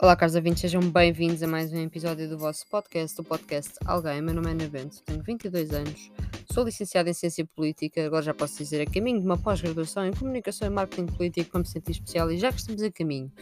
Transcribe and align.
Olá, 0.00 0.14
caros 0.14 0.36
ouvintes, 0.36 0.60
sejam 0.60 0.80
bem-vindos 0.80 1.42
a 1.42 1.48
mais 1.48 1.72
um 1.72 1.82
episódio 1.82 2.28
do 2.28 2.38
vosso 2.38 2.64
podcast, 2.68 3.20
o 3.20 3.24
podcast 3.24 3.72
Alguém. 3.84 4.22
Meu 4.22 4.32
nome 4.32 4.46
é 4.46 4.50
Ana 4.52 4.70
tenho 5.04 5.22
22 5.24 5.72
anos, 5.72 6.12
sou 6.52 6.62
licenciada 6.62 7.10
em 7.10 7.12
Ciência 7.12 7.44
Política, 7.44 8.06
agora 8.06 8.22
já 8.22 8.32
posso 8.32 8.56
dizer 8.58 8.80
a 8.80 8.88
caminho 8.88 9.18
de 9.18 9.26
uma 9.26 9.36
pós-graduação 9.36 10.06
em 10.06 10.12
Comunicação 10.12 10.68
e 10.68 10.70
Marketing 10.70 11.06
Político 11.06 11.50
para 11.50 11.58
me 11.58 11.66
sentir 11.66 11.90
especial 11.90 12.30
e 12.30 12.38
já 12.38 12.52
que 12.52 12.60
estamos 12.60 12.80
a 12.80 12.92
caminho 12.92 13.32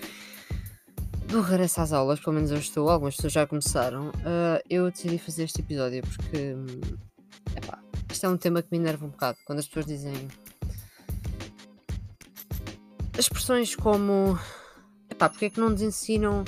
do 1.28 1.42
regresso 1.42 1.82
às 1.82 1.92
aulas, 1.92 2.20
pelo 2.20 2.36
menos 2.36 2.50
eu 2.50 2.56
estou, 2.56 2.88
algumas 2.88 3.16
pessoas 3.16 3.34
já 3.34 3.46
começaram, 3.46 4.08
uh, 4.08 4.64
eu 4.70 4.90
decidi 4.90 5.18
fazer 5.18 5.44
este 5.44 5.60
episódio 5.60 6.02
porque, 6.04 6.56
epá, 7.54 7.78
isto 8.10 8.24
é 8.24 8.28
um 8.30 8.38
tema 8.38 8.62
que 8.62 8.68
me 8.72 8.78
enerva 8.78 9.04
um 9.04 9.10
bocado, 9.10 9.36
quando 9.44 9.58
as 9.58 9.66
pessoas 9.66 9.84
dizem 9.84 10.14
expressões 13.18 13.76
como 13.76 14.38
Epá, 15.16 15.30
porque 15.30 15.46
é 15.46 15.50
que 15.50 15.58
não 15.58 15.70
nos 15.70 15.80
ensinam 15.80 16.44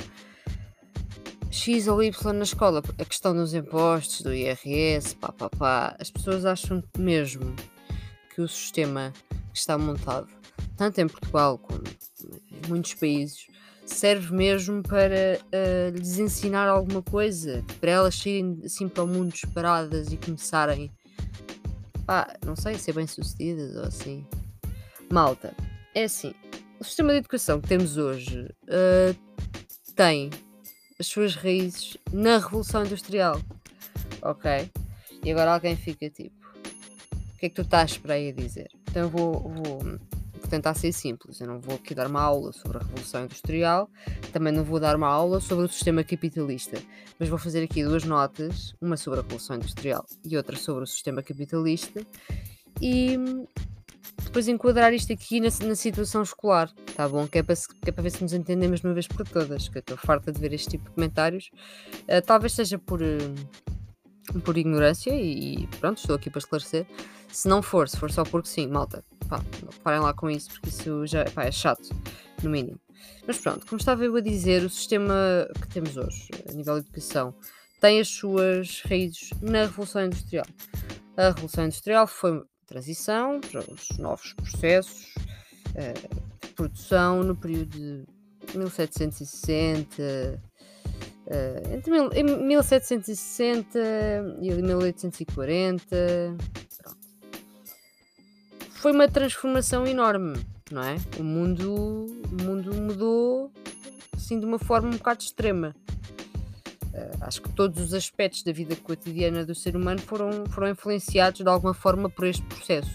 X 1.49 1.87
ou 1.87 2.03
Y 2.03 2.33
na 2.33 2.43
escola? 2.43 2.83
A 2.99 3.03
questão 3.03 3.33
dos 3.33 3.55
impostos, 3.55 4.21
do 4.21 4.31
IRS, 4.31 5.15
pá, 5.15 5.31
pá, 5.31 5.49
pá. 5.49 5.95
As 5.99 6.11
pessoas 6.11 6.45
acham 6.45 6.83
mesmo 6.95 7.55
que 8.29 8.39
o 8.41 8.47
sistema 8.47 9.11
que 9.51 9.57
está 9.57 9.75
montado, 9.75 10.27
tanto 10.77 11.01
em 11.01 11.07
Portugal 11.07 11.57
como 11.57 11.81
em 11.81 12.69
muitos 12.69 12.93
países, 12.93 13.47
serve 13.87 14.35
mesmo 14.35 14.83
para 14.83 15.39
uh, 15.45 15.97
lhes 15.97 16.19
ensinar 16.19 16.67
alguma 16.67 17.01
coisa, 17.01 17.65
para 17.81 17.89
elas 17.89 18.13
saírem 18.13 18.61
assim 18.63 18.87
para 18.87 19.03
o 19.03 19.07
mundo 19.07 19.31
disparadas 19.31 20.13
e 20.13 20.17
começarem, 20.17 20.91
pá, 22.05 22.37
não 22.45 22.55
sei, 22.55 22.75
ser 22.75 22.93
bem-sucedidas 22.93 23.75
ou 23.75 23.85
assim. 23.85 24.23
Malta, 25.11 25.55
é 25.95 26.03
assim, 26.03 26.35
o 26.79 26.83
sistema 26.83 27.11
de 27.11 27.17
educação 27.17 27.59
que 27.59 27.67
temos 27.67 27.97
hoje 27.97 28.41
uh, 28.63 29.15
tem 29.95 30.29
as 30.97 31.07
suas 31.07 31.35
raízes 31.35 31.97
na 32.11 32.37
Revolução 32.37 32.85
Industrial. 32.85 33.39
Ok? 34.21 34.69
E 35.23 35.31
agora 35.31 35.53
alguém 35.53 35.75
fica 35.75 36.09
tipo: 36.09 36.35
o 37.33 37.37
que 37.37 37.45
é 37.45 37.49
que 37.49 37.55
tu 37.55 37.61
estás 37.61 37.97
para 37.97 38.13
aí 38.13 38.29
a 38.29 38.33
dizer? 38.33 38.69
Então 38.89 39.03
eu 39.03 39.09
vou, 39.09 39.33
vou, 39.41 39.79
vou 39.79 40.49
tentar 40.49 40.73
ser 40.73 40.91
simples. 40.93 41.41
Eu 41.41 41.47
não 41.47 41.59
vou 41.59 41.75
aqui 41.75 41.93
dar 41.93 42.07
uma 42.07 42.21
aula 42.21 42.53
sobre 42.53 42.77
a 42.77 42.81
Revolução 42.81 43.25
Industrial, 43.25 43.89
também 44.31 44.53
não 44.53 44.63
vou 44.63 44.79
dar 44.79 44.95
uma 44.95 45.07
aula 45.07 45.41
sobre 45.41 45.65
o 45.65 45.69
sistema 45.69 46.03
capitalista, 46.03 46.81
mas 47.19 47.27
vou 47.27 47.37
fazer 47.37 47.63
aqui 47.63 47.83
duas 47.83 48.05
notas: 48.05 48.73
uma 48.81 48.95
sobre 48.95 49.19
a 49.19 49.21
Revolução 49.21 49.57
Industrial 49.57 50.05
e 50.23 50.37
outra 50.37 50.55
sobre 50.55 50.83
o 50.83 50.87
sistema 50.87 51.21
capitalista. 51.21 52.05
E 52.81 53.17
depois 54.23 54.47
enquadrar 54.47 54.93
isto 54.93 55.11
aqui 55.11 55.39
na, 55.39 55.49
na 55.65 55.75
situação 55.75 56.21
escolar, 56.21 56.71
tá 56.95 57.07
bom? 57.07 57.27
Que 57.27 57.39
é, 57.39 57.43
para, 57.43 57.55
que 57.55 57.89
é 57.89 57.91
para 57.91 58.03
ver 58.03 58.11
se 58.11 58.21
nos 58.21 58.33
entendemos 58.33 58.81
de 58.81 58.87
uma 58.87 58.93
vez 58.93 59.07
por 59.07 59.27
todas, 59.27 59.67
que 59.67 59.77
eu 59.77 59.79
estou 59.79 59.97
farta 59.97 60.31
de 60.31 60.39
ver 60.39 60.53
este 60.53 60.69
tipo 60.69 60.85
de 60.85 60.95
comentários. 60.95 61.49
Uh, 62.03 62.21
talvez 62.25 62.53
seja 62.53 62.77
por, 62.77 63.01
uh, 63.01 64.39
por 64.43 64.57
ignorância 64.57 65.11
e, 65.11 65.67
pronto, 65.79 65.97
estou 65.97 66.15
aqui 66.15 66.29
para 66.29 66.39
esclarecer. 66.39 66.85
Se 67.31 67.47
não 67.47 67.61
for, 67.61 67.87
se 67.87 67.97
for 67.97 68.11
só 68.11 68.23
porque 68.23 68.49
sim, 68.49 68.67
malta, 68.67 69.03
pá, 69.27 69.43
parem 69.83 70.01
lá 70.01 70.13
com 70.13 70.29
isso, 70.29 70.49
porque 70.51 70.69
isso 70.69 71.05
já 71.05 71.25
pá, 71.25 71.45
é 71.45 71.51
chato, 71.51 71.89
no 72.43 72.49
mínimo. 72.49 72.79
Mas 73.25 73.37
pronto, 73.37 73.65
como 73.65 73.79
estava 73.79 74.03
eu 74.03 74.15
a 74.15 74.21
dizer, 74.21 74.63
o 74.63 74.69
sistema 74.69 75.47
que 75.61 75.67
temos 75.67 75.95
hoje, 75.95 76.29
a 76.49 76.53
nível 76.53 76.75
de 76.75 76.87
educação, 76.87 77.33
tem 77.79 77.99
as 77.99 78.09
suas 78.09 78.81
raízes 78.81 79.29
na 79.41 79.61
Revolução 79.61 80.05
Industrial. 80.05 80.45
A 81.15 81.29
Revolução 81.29 81.65
Industrial 81.65 82.07
foi 82.07 82.43
transição 82.69 83.41
para 83.41 83.59
os 83.61 83.97
novos 83.97 84.33
processos 84.33 85.13
uh, 85.71 86.45
de 86.45 86.53
produção 86.53 87.23
no 87.23 87.35
período 87.35 87.77
de 87.77 88.05
1760, 88.57 90.01
uh, 90.01 90.49
eh, 91.27 91.61
entre 91.73 91.91
mil, 91.91 92.09
1760 92.09 93.79
e 94.41 94.51
1840. 94.51 96.37
Pronto. 96.77 96.97
Foi 98.71 98.91
uma 98.91 99.07
transformação 99.07 99.85
enorme, 99.85 100.39
não 100.71 100.83
é? 100.83 100.95
O 101.19 101.23
mundo, 101.23 102.05
o 102.31 102.43
mundo 102.43 102.73
mudou 102.73 103.51
assim 104.15 104.39
de 104.39 104.45
uma 104.45 104.59
forma 104.59 104.89
um 104.89 104.97
bocado 104.97 105.23
extrema. 105.23 105.75
Uh, 106.93 107.23
acho 107.23 107.41
que 107.41 107.49
todos 107.53 107.79
os 107.79 107.93
aspectos 107.93 108.43
da 108.43 108.51
vida 108.51 108.75
cotidiana 108.75 109.45
do 109.45 109.53
ser 109.53 109.75
humano 109.75 109.99
foram, 109.99 110.45
foram 110.47 110.69
influenciados 110.69 111.41
de 111.41 111.47
alguma 111.47 111.73
forma 111.73 112.09
por 112.09 112.25
este 112.25 112.43
processo. 112.45 112.91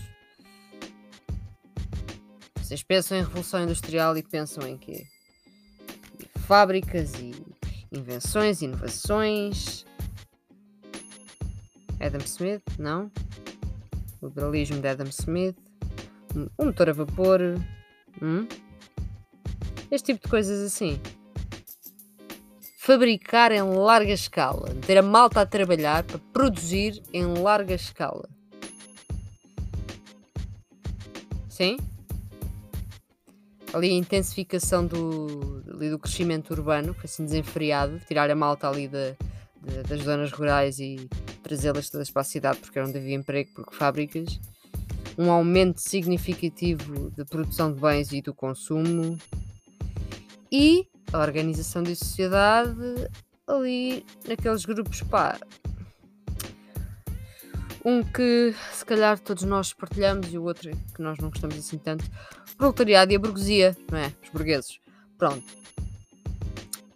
Vocês 2.57 2.83
pensam 2.83 3.19
em 3.19 3.23
Revolução 3.23 3.63
Industrial 3.63 4.17
e 4.17 4.23
pensam 4.23 4.67
em 4.67 4.77
quê? 4.77 5.07
Fábricas 6.47 7.15
e 7.15 7.33
invenções, 7.93 8.63
inovações. 8.63 9.85
Adam 12.01 12.21
Smith, 12.25 12.63
não? 12.79 13.11
O 14.21 14.27
liberalismo 14.27 14.81
de 14.81 14.89
Adam 14.89 15.07
Smith. 15.09 15.57
Um 16.35 16.67
motor 16.67 16.89
a 16.89 16.93
vapor. 16.93 17.41
Hum? 18.21 18.49
Este 19.89 20.13
tipo 20.13 20.25
de 20.25 20.31
coisas 20.31 20.61
assim 20.61 21.01
fabricar 22.85 23.51
em 23.51 23.63
larga 23.63 24.13
escala, 24.13 24.69
ter 24.87 24.99
a 24.99 25.03
malta 25.03 25.41
a 25.41 25.47
trabalhar 25.47 26.05
para 26.05 26.19
produzir 26.35 27.03
em 27.15 27.25
larga 27.25 27.73
escala. 27.73 28.29
Sim? 31.49 31.79
Ali 33.73 33.89
a 33.89 33.95
intensificação 33.95 34.87
do, 34.87 35.65
ali 35.67 35.89
do 35.89 35.99
crescimento 35.99 36.51
urbano, 36.51 36.93
foi 36.93 37.05
assim 37.05 37.25
desenfreado, 37.25 38.01
tirar 38.01 38.31
a 38.31 38.35
malta 38.35 38.69
ali 38.69 38.87
de, 38.87 39.17
das 39.89 40.03
zonas 40.03 40.31
rurais 40.31 40.79
e 40.79 41.09
trazê-las 41.43 41.89
todas 41.89 42.11
para 42.11 42.21
a 42.21 42.25
cidade 42.27 42.59
porque 42.59 42.79
era 42.79 42.87
onde 42.87 42.99
havia 42.99 43.15
emprego, 43.15 43.51
porque 43.55 43.75
fábricas. 43.75 44.39
Um 45.17 45.31
aumento 45.31 45.81
significativo 45.81 47.11
de 47.13 47.25
produção 47.25 47.73
de 47.73 47.81
bens 47.81 48.13
e 48.13 48.21
do 48.21 48.35
consumo. 48.35 49.17
E 50.53 50.87
a 51.15 51.21
organização 51.21 51.85
da 51.85 51.95
sociedade 51.95 53.09
ali 53.47 54.05
naqueles 54.27 54.65
grupos, 54.65 55.01
pá. 55.03 55.39
Um 57.85 58.03
que 58.03 58.53
se 58.73 58.85
calhar 58.85 59.19
todos 59.21 59.45
nós 59.45 59.73
partilhamos 59.73 60.33
e 60.33 60.39
o 60.39 60.43
outro 60.43 60.71
que 60.95 61.01
nós 61.01 61.19
não 61.19 61.31
gostamos 61.31 61.57
assim 61.57 61.79
tanto. 61.79 62.05
Proletariado 62.57 63.13
e 63.13 63.17
a 63.17 63.19
burguesia, 63.19 63.77
não 63.91 63.99
é? 63.99 64.13
Os 64.25 64.31
burgueses. 64.31 64.81
Pronto. 65.17 65.45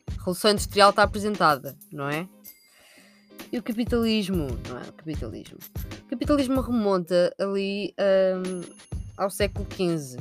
A 0.09 0.13
Revolução 0.19 0.51
Industrial 0.51 0.91
está 0.91 1.05
apresentada, 1.05 1.77
não 1.93 2.09
é? 2.09 2.29
E 3.53 3.59
o 3.59 3.63
capitalismo, 3.63 4.49
não 4.69 4.79
é? 4.79 4.83
O 4.83 4.93
capitalismo. 4.95 5.59
O 6.07 6.11
capitalismo 6.11 6.61
remonta 6.61 7.33
ali 7.39 7.95
um, 8.01 8.63
ao 9.17 9.31
século 9.31 9.65
XV 9.71 10.19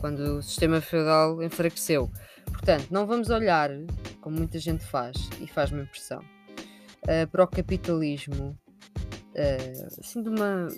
quando 0.00 0.38
o 0.38 0.42
sistema 0.42 0.80
feudal 0.80 1.42
enfraqueceu. 1.42 2.10
Portanto, 2.46 2.88
não 2.90 3.06
vamos 3.06 3.30
olhar, 3.30 3.70
como 4.20 4.36
muita 4.36 4.58
gente 4.58 4.84
faz, 4.84 5.16
e 5.40 5.46
faz-me 5.46 5.82
impressão, 5.82 6.20
uh, 7.04 7.26
para 7.30 7.44
o 7.44 7.46
capitalismo 7.46 8.58
uh, 9.34 10.00
assim 10.00 10.22
de 10.22 10.28
uma, 10.28 10.68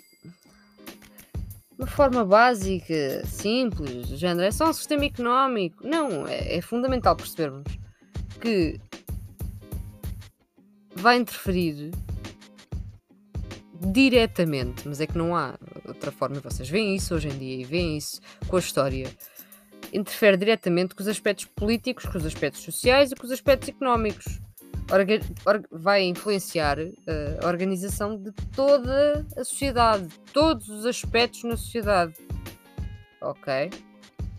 uma 1.77 1.87
forma 1.87 2.23
básica, 2.25 3.25
simples, 3.25 4.09
do 4.09 4.17
género, 4.17 4.47
é 4.47 4.51
só 4.51 4.69
um 4.69 4.73
sistema 4.73 5.05
económico. 5.05 5.85
Não, 5.85 6.27
é, 6.27 6.57
é 6.57 6.61
fundamental 6.61 7.15
percebermos 7.15 7.63
que 8.39 8.79
vai 10.95 11.17
interferir 11.17 11.91
diretamente, 13.91 14.87
mas 14.87 15.01
é 15.01 15.07
que 15.07 15.17
não 15.17 15.35
há 15.35 15.55
outra 15.87 16.11
forma. 16.11 16.39
Vocês 16.39 16.69
veem 16.69 16.95
isso 16.95 17.15
hoje 17.15 17.29
em 17.29 17.37
dia 17.37 17.61
e 17.61 17.63
veem 17.63 17.97
isso 17.97 18.19
com 18.47 18.55
a 18.55 18.59
história. 18.59 19.11
Interfere 19.91 20.37
diretamente 20.37 20.95
com 20.95 21.01
os 21.01 21.07
aspectos 21.07 21.45
políticos, 21.45 22.05
com 22.05 22.17
os 22.17 22.25
aspectos 22.25 22.61
sociais 22.61 23.11
e 23.11 23.15
com 23.15 23.25
os 23.25 23.31
aspectos 23.31 23.69
económicos. 23.69 24.39
Orga 24.91 25.21
vai 25.71 26.03
influenciar 26.03 26.77
uh, 26.79 26.91
a 27.41 27.47
organização 27.47 28.17
de 28.17 28.31
toda 28.55 29.25
a 29.37 29.43
sociedade, 29.43 30.07
todos 30.33 30.67
os 30.69 30.85
aspectos 30.85 31.43
na 31.43 31.55
sociedade. 31.55 32.13
Ok? 33.21 33.69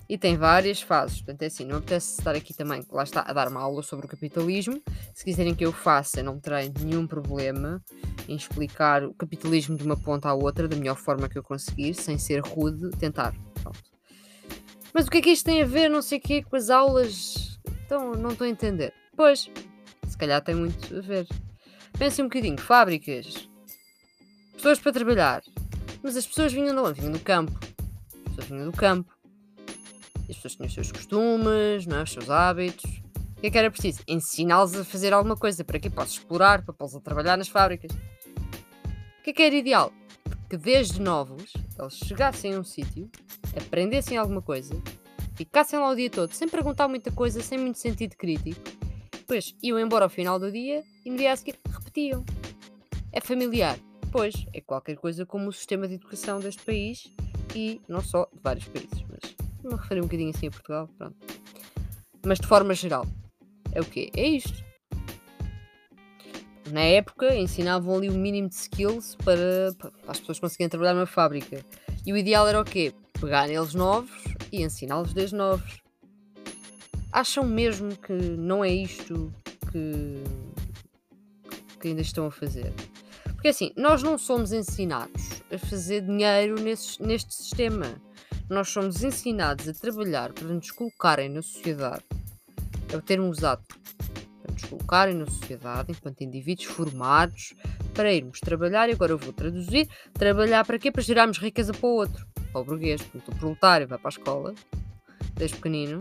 E 0.08 0.18
tem 0.18 0.36
várias 0.36 0.80
fases. 0.80 1.18
Portanto, 1.18 1.42
é 1.42 1.46
assim, 1.46 1.64
não 1.64 1.78
apetece 1.78 2.18
estar 2.18 2.34
aqui 2.34 2.52
também, 2.54 2.84
lá 2.90 3.02
está, 3.02 3.22
a 3.22 3.32
dar 3.32 3.48
uma 3.48 3.60
aula 3.60 3.82
sobre 3.82 4.06
o 4.06 4.08
capitalismo. 4.08 4.82
Se 5.14 5.24
quiserem 5.24 5.54
que 5.54 5.64
eu 5.64 5.72
faça, 5.72 6.22
não 6.22 6.38
terei 6.38 6.72
nenhum 6.80 7.06
problema 7.06 7.82
em 8.28 8.36
explicar 8.36 9.04
o 9.04 9.14
capitalismo 9.14 9.76
de 9.76 9.84
uma 9.84 9.96
ponta 9.96 10.28
à 10.28 10.34
outra 10.34 10.68
da 10.68 10.76
melhor 10.76 10.96
forma 10.96 11.28
que 11.28 11.38
eu 11.38 11.42
conseguir, 11.42 11.94
sem 11.94 12.18
ser 12.18 12.40
rude, 12.40 12.90
tentar. 12.98 13.34
Pronto. 13.62 13.82
Mas 14.92 15.06
o 15.06 15.10
que 15.10 15.18
é 15.18 15.22
que 15.22 15.30
isto 15.30 15.46
tem 15.46 15.62
a 15.62 15.66
ver, 15.66 15.88
não 15.88 16.02
sei 16.02 16.18
o 16.18 16.20
quê, 16.20 16.42
com 16.42 16.56
as 16.56 16.70
aulas? 16.70 17.58
Então, 17.84 18.12
não 18.12 18.30
estou 18.30 18.46
a 18.46 18.50
entender. 18.50 18.92
Pois, 19.16 19.50
se 20.06 20.18
calhar 20.18 20.42
tem 20.42 20.54
muito 20.54 20.96
a 20.96 21.00
ver. 21.00 21.26
Pensem 21.98 22.24
um 22.24 22.28
bocadinho, 22.28 22.58
fábricas, 22.58 23.48
pessoas 24.52 24.78
para 24.78 24.92
trabalhar. 24.92 25.42
Mas 26.02 26.16
as 26.16 26.26
pessoas 26.26 26.52
vinham 26.52 26.74
de 26.74 26.80
onde? 26.80 27.00
Vinham 27.00 27.12
do 27.12 27.20
campo. 27.20 27.52
As 27.60 28.22
pessoas 28.30 28.46
vinham 28.48 28.70
do 28.70 28.76
campo 28.76 29.13
as 30.30 30.36
pessoas 30.36 30.54
tinham 30.54 30.66
os 30.66 30.74
seus 30.74 30.92
costumes, 30.92 31.86
não 31.86 31.98
é? 31.98 32.02
os 32.02 32.12
seus 32.12 32.30
hábitos. 32.30 32.84
O 33.36 33.40
que 33.40 33.48
é 33.48 33.50
que 33.50 33.58
era 33.58 33.70
preciso? 33.70 34.02
Ensiná-los 34.08 34.74
a 34.74 34.84
fazer 34.84 35.12
alguma 35.12 35.36
coisa. 35.36 35.64
Para 35.64 35.78
que 35.78 35.90
possam 35.90 36.14
explorar, 36.14 36.62
para 36.62 36.72
pô-los 36.72 36.96
a 36.96 37.00
trabalhar 37.00 37.36
nas 37.36 37.48
fábricas. 37.48 37.90
O 37.92 39.22
que 39.22 39.30
é 39.30 39.32
que 39.32 39.42
era 39.42 39.54
ideal? 39.54 39.92
Que 40.48 40.56
desde 40.56 41.00
novos 41.00 41.52
eles 41.78 41.96
chegassem 41.96 42.54
a 42.54 42.58
um 42.58 42.64
sítio, 42.64 43.10
aprendessem 43.56 44.16
alguma 44.16 44.40
coisa, 44.40 44.74
ficassem 45.34 45.78
lá 45.78 45.90
o 45.90 45.94
dia 45.94 46.10
todo, 46.10 46.32
sem 46.32 46.48
perguntar 46.48 46.88
muita 46.88 47.10
coisa, 47.10 47.40
sem 47.40 47.58
muito 47.58 47.78
sentido 47.78 48.16
crítico. 48.16 48.60
Depois 49.12 49.54
iam 49.62 49.78
embora 49.78 50.04
ao 50.04 50.10
final 50.10 50.38
do 50.38 50.52
dia 50.52 50.84
e 51.04 51.10
no 51.10 51.16
dia 51.16 51.32
a 51.32 51.36
seguir 51.36 51.58
repetiam. 51.66 52.24
É 53.12 53.20
familiar? 53.20 53.78
Pois, 54.12 54.46
é 54.52 54.60
qualquer 54.60 54.96
coisa 54.96 55.26
como 55.26 55.48
o 55.48 55.52
sistema 55.52 55.88
de 55.88 55.94
educação 55.94 56.38
deste 56.38 56.62
país 56.62 57.10
e 57.54 57.80
não 57.88 58.00
só 58.00 58.28
de 58.32 58.40
vários 58.42 58.66
países, 58.68 59.02
me 59.68 59.76
referi 59.76 60.00
um 60.00 60.04
bocadinho 60.04 60.30
assim 60.30 60.48
a 60.48 60.50
Portugal, 60.50 60.88
pronto. 60.98 61.16
Mas 62.24 62.38
de 62.38 62.46
forma 62.46 62.74
geral, 62.74 63.06
é 63.72 63.80
o 63.80 63.84
quê? 63.84 64.10
É 64.16 64.26
isto. 64.26 64.64
Na 66.70 66.80
época 66.80 67.34
ensinavam 67.34 67.96
ali 67.96 68.08
o 68.08 68.12
mínimo 68.12 68.48
de 68.48 68.54
skills 68.54 69.16
para, 69.16 69.74
para 69.78 69.92
as 70.08 70.18
pessoas 70.18 70.38
conseguirem 70.38 70.70
trabalhar 70.70 70.94
numa 70.94 71.06
fábrica. 71.06 71.64
E 72.06 72.12
o 72.12 72.16
ideal 72.16 72.48
era 72.48 72.60
o 72.60 72.64
quê? 72.64 72.92
Pegar 73.20 73.46
neles 73.46 73.74
novos 73.74 74.24
e 74.50 74.62
ensiná-los 74.62 75.12
desde 75.12 75.36
novos. 75.36 75.80
Acham 77.12 77.44
mesmo 77.44 77.96
que 77.96 78.12
não 78.12 78.64
é 78.64 78.72
isto 78.72 79.32
que, 79.70 80.24
que 81.78 81.88
ainda 81.88 82.00
estão 82.00 82.26
a 82.26 82.30
fazer? 82.30 82.72
Porque 83.34 83.48
assim, 83.48 83.72
nós 83.76 84.02
não 84.02 84.16
somos 84.16 84.52
ensinados 84.52 85.42
a 85.52 85.58
fazer 85.58 86.00
dinheiro 86.00 86.60
nesse, 86.60 87.00
neste 87.02 87.34
sistema. 87.34 88.00
Nós 88.48 88.68
somos 88.68 89.02
ensinados 89.02 89.66
a 89.68 89.72
trabalhar 89.72 90.32
para 90.32 90.48
nos 90.48 90.70
colocarem 90.70 91.30
na 91.30 91.40
sociedade. 91.40 92.04
É 92.92 92.96
o 92.96 93.00
termo 93.00 93.28
usado. 93.28 93.64
Para 94.42 94.52
nos 94.52 94.64
colocarem 94.64 95.14
na 95.14 95.26
sociedade 95.26 95.92
enquanto 95.92 96.22
indivíduos 96.22 96.66
formados 96.66 97.54
para 97.94 98.12
irmos 98.12 98.40
trabalhar. 98.40 98.88
E 98.90 98.92
agora 98.92 99.12
eu 99.12 99.18
vou 99.18 99.32
traduzir: 99.32 99.88
trabalhar 100.12 100.64
para 100.66 100.78
quê? 100.78 100.92
Para 100.92 101.02
gerarmos 101.02 101.38
riqueza 101.38 101.72
para 101.72 101.86
o 101.86 101.94
outro, 101.94 102.26
para 102.52 102.60
o 102.60 102.64
burguês. 102.64 103.02
Portanto, 103.02 103.34
o 103.34 103.38
proletário 103.38 103.88
vai 103.88 103.98
para 103.98 104.08
a 104.08 104.10
escola, 104.10 104.54
desde 105.34 105.56
pequenino. 105.56 105.98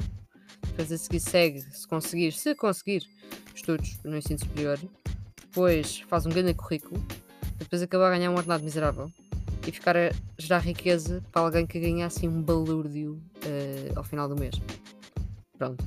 Depois 0.68 0.92
a 0.92 0.98
seguir 0.98 1.19
segue, 1.22 1.62
se 1.62 1.88
conseguir, 1.88 2.31
se 2.34 2.56
conseguir, 2.56 3.04
estudos 3.56 4.00
no 4.04 4.18
ensino 4.18 4.39
superior. 4.39 4.80
Depois 5.39 6.01
faz 6.10 6.25
um 6.25 6.30
grande 6.30 6.54
currículo 6.56 7.01
depois 7.74 7.81
acabar 7.81 8.07
a 8.07 8.18
ganhar 8.18 8.30
um 8.30 8.36
ordenado 8.36 8.63
miserável 8.63 9.12
e 9.68 9.71
ficar 9.71 9.95
a 9.95 10.12
gerar 10.38 10.60
riqueza 10.60 11.24
para 11.31 11.42
alguém 11.42 11.65
que 11.65 11.80
ganhasse 11.80 12.19
assim, 12.19 12.27
um 12.27 12.42
balúrdio 12.42 13.21
uh, 13.45 13.98
ao 13.98 14.04
final 14.04 14.27
do 14.27 14.36
mês. 14.36 14.56
Pronto. 15.57 15.83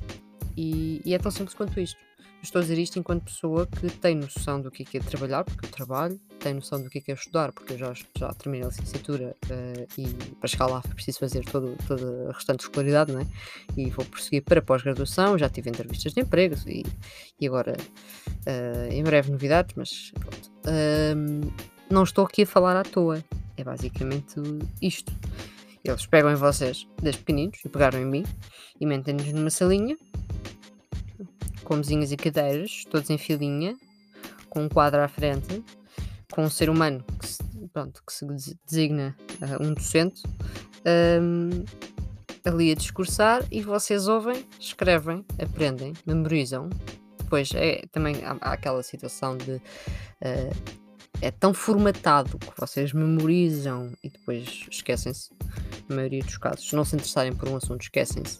E, 0.55 1.01
e, 1.05 1.13
é 1.13 1.19
tão 1.19 1.31
simples 1.31 1.53
quanto 1.53 1.79
isto. 1.79 1.99
Eu 2.17 2.43
estou 2.43 2.59
a 2.59 2.61
dizer 2.61 2.77
isto 2.77 2.97
enquanto 2.97 3.25
pessoa 3.25 3.67
que 3.67 3.89
tem 3.89 4.15
noção 4.15 4.61
do 4.61 4.71
que 4.71 4.83
é, 4.83 4.97
é 4.97 4.99
trabalhar, 5.01 5.43
porque 5.43 5.65
eu 5.65 5.69
trabalho, 5.69 6.19
tem 6.39 6.53
noção 6.53 6.81
do 6.81 6.89
que 6.89 6.99
é, 6.99 7.03
é 7.07 7.13
estudar, 7.13 7.51
porque 7.51 7.73
eu 7.73 7.77
já, 7.77 7.93
já 8.17 8.33
terminei 8.33 8.65
a 8.65 8.69
licenciatura 8.69 9.35
uh, 9.45 9.87
e 9.97 10.07
para 10.35 10.47
chegar 10.47 10.67
lá 10.67 10.81
preciso 10.81 11.19
fazer 11.19 11.43
todo, 11.45 11.75
toda 11.87 12.29
a 12.29 12.33
restante 12.33 12.61
escolaridade, 12.61 13.11
não 13.11 13.21
é? 13.21 13.27
E 13.75 13.89
vou 13.89 14.05
prosseguir 14.05 14.43
para 14.43 14.61
pós-graduação, 14.61 15.37
já 15.37 15.49
tive 15.49 15.69
entrevistas 15.69 16.13
de 16.13 16.21
emprego 16.21 16.55
e, 16.67 16.83
e 17.39 17.47
agora 17.47 17.75
uh, 17.75 18.91
em 18.91 19.03
breve 19.03 19.31
novidades, 19.31 19.75
mas 19.75 20.11
pronto. 20.19 20.51
Não 21.89 22.03
estou 22.03 22.25
aqui 22.25 22.43
a 22.43 22.47
falar 22.47 22.75
à 22.75 22.83
toa. 22.83 23.23
É 23.55 23.63
basicamente 23.63 24.35
isto. 24.81 25.11
Eles 25.83 26.05
pegam 26.05 26.31
em 26.31 26.35
vocês 26.35 26.87
desde 27.01 27.21
pequeninos 27.21 27.59
e 27.63 27.69
pegaram 27.69 27.99
em 27.99 28.05
mim 28.05 28.25
e 28.79 28.85
mentem-nos 28.85 29.31
numa 29.31 29.49
salinha 29.49 29.97
com 31.67 31.75
mesinhas 31.75 32.13
e 32.13 32.17
cadeiras, 32.17 32.85
todos 32.89 33.09
em 33.09 33.17
filinha, 33.17 33.75
com 34.49 34.63
um 34.63 34.69
quadro 34.69 35.01
à 35.01 35.07
frente, 35.09 35.61
com 36.31 36.43
um 36.43 36.49
ser 36.49 36.69
humano 36.69 37.03
que 37.19 37.27
se, 37.27 37.43
pronto, 37.73 38.01
que 38.07 38.13
se 38.13 38.25
designa 38.65 39.13
uh, 39.41 39.61
um 39.61 39.73
docente, 39.73 40.23
um, 41.21 41.65
ali 42.45 42.71
a 42.71 42.73
discursar 42.73 43.43
e 43.51 43.61
vocês 43.61 44.07
ouvem, 44.07 44.45
escrevem, 44.57 45.25
aprendem, 45.43 45.91
memorizam. 46.05 46.69
Depois 47.17 47.51
é, 47.53 47.81
também 47.91 48.23
há, 48.23 48.37
há 48.39 48.53
aquela 48.53 48.81
situação 48.81 49.35
de 49.35 49.51
uh, 49.51 50.81
é 51.21 51.31
tão 51.31 51.53
formatado 51.53 52.37
que 52.37 52.59
vocês 52.59 52.93
memorizam 52.93 53.91
e 54.03 54.09
depois 54.09 54.65
esquecem-se, 54.69 55.29
na 55.89 55.95
maioria 55.95 56.23
dos 56.23 56.37
casos. 56.37 56.67
Se 56.69 56.75
não 56.75 56.85
se 56.85 56.95
interessarem 56.95 57.33
por 57.33 57.49
um 57.49 57.55
assunto, 57.55 57.81
esquecem-se. 57.81 58.39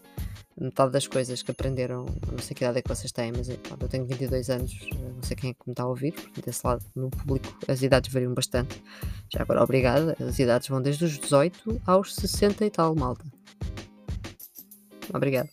Metade 0.60 0.92
das 0.92 1.06
coisas 1.06 1.44
que 1.44 1.52
aprenderam, 1.52 2.06
não 2.32 2.40
sei 2.40 2.56
que 2.56 2.64
idade 2.64 2.80
é 2.80 2.82
que 2.82 2.90
vocês 2.90 3.12
têm, 3.12 3.32
mas 3.32 3.48
eu 3.48 3.58
tenho 3.88 4.08
22 4.08 4.50
anos, 4.50 4.76
não 4.92 5.22
sei 5.22 5.38
quem 5.38 5.52
é 5.52 5.54
que 5.54 5.60
me 5.68 5.74
está 5.74 5.84
a 5.84 5.88
ouvir, 5.88 6.16
desse 6.44 6.66
lado 6.66 6.84
no 6.96 7.12
público 7.12 7.56
as 7.68 7.84
idades 7.84 8.12
variam 8.12 8.34
bastante. 8.34 8.82
Já 9.32 9.44
agora, 9.44 9.64
obrigada, 9.64 10.18
as 10.20 10.40
idades 10.40 10.68
vão 10.68 10.82
desde 10.82 11.06
os 11.06 11.20
18 11.20 11.82
aos 11.86 12.16
60 12.16 12.66
e 12.66 12.72
tal, 12.72 12.96
malta. 12.96 13.24
Obrigado. 15.14 15.50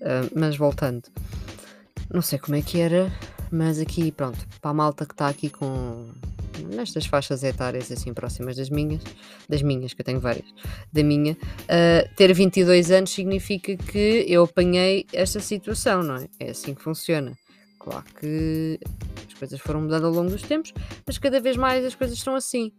Uh, 0.00 0.30
mas 0.34 0.56
voltando, 0.56 1.04
não 2.12 2.20
sei 2.20 2.38
como 2.38 2.56
é 2.56 2.62
que 2.62 2.80
era, 2.80 3.08
mas 3.52 3.78
aqui, 3.78 4.10
pronto, 4.10 4.38
para 4.60 4.72
a 4.72 4.74
malta 4.74 5.06
que 5.06 5.12
está 5.12 5.28
aqui 5.28 5.48
com 5.48 6.10
nestas 6.62 7.06
faixas 7.06 7.42
etárias 7.42 7.90
assim 7.90 8.12
próximas 8.12 8.56
das 8.56 8.70
minhas, 8.70 9.02
das 9.48 9.62
minhas, 9.62 9.92
que 9.92 10.00
eu 10.00 10.04
tenho 10.04 10.20
várias, 10.20 10.46
da 10.92 11.02
minha, 11.02 11.32
uh, 11.32 12.14
ter 12.16 12.32
22 12.32 12.90
anos 12.90 13.10
significa 13.10 13.76
que 13.76 14.24
eu 14.28 14.44
apanhei 14.44 15.06
esta 15.12 15.40
situação, 15.40 16.02
não 16.02 16.16
é? 16.16 16.28
É 16.38 16.50
assim 16.50 16.74
que 16.74 16.82
funciona. 16.82 17.32
Claro 17.78 18.04
que 18.18 18.78
as 19.26 19.34
coisas 19.34 19.60
foram 19.60 19.82
mudando 19.82 20.06
ao 20.06 20.12
longo 20.12 20.30
dos 20.30 20.42
tempos, 20.42 20.72
mas 21.06 21.16
cada 21.16 21.40
vez 21.40 21.56
mais 21.56 21.84
as 21.84 21.94
coisas 21.94 22.16
estão 22.16 22.34
assim. 22.34 22.72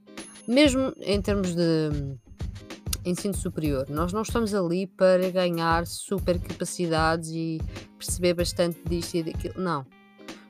Mesmo 0.48 0.94
em 1.02 1.22
termos 1.22 1.56
de 1.56 1.90
ensino 3.04 3.34
superior, 3.34 3.88
nós 3.90 4.14
não 4.14 4.22
estamos 4.22 4.54
ali 4.54 4.86
para 4.86 5.30
ganhar 5.32 5.88
super 5.88 6.40
capacidades 6.40 7.30
e 7.30 7.60
perceber 7.98 8.36
bastante 8.36 8.80
disto 8.88 9.16
e 9.16 9.24
daquilo. 9.24 9.56
Não 9.58 9.86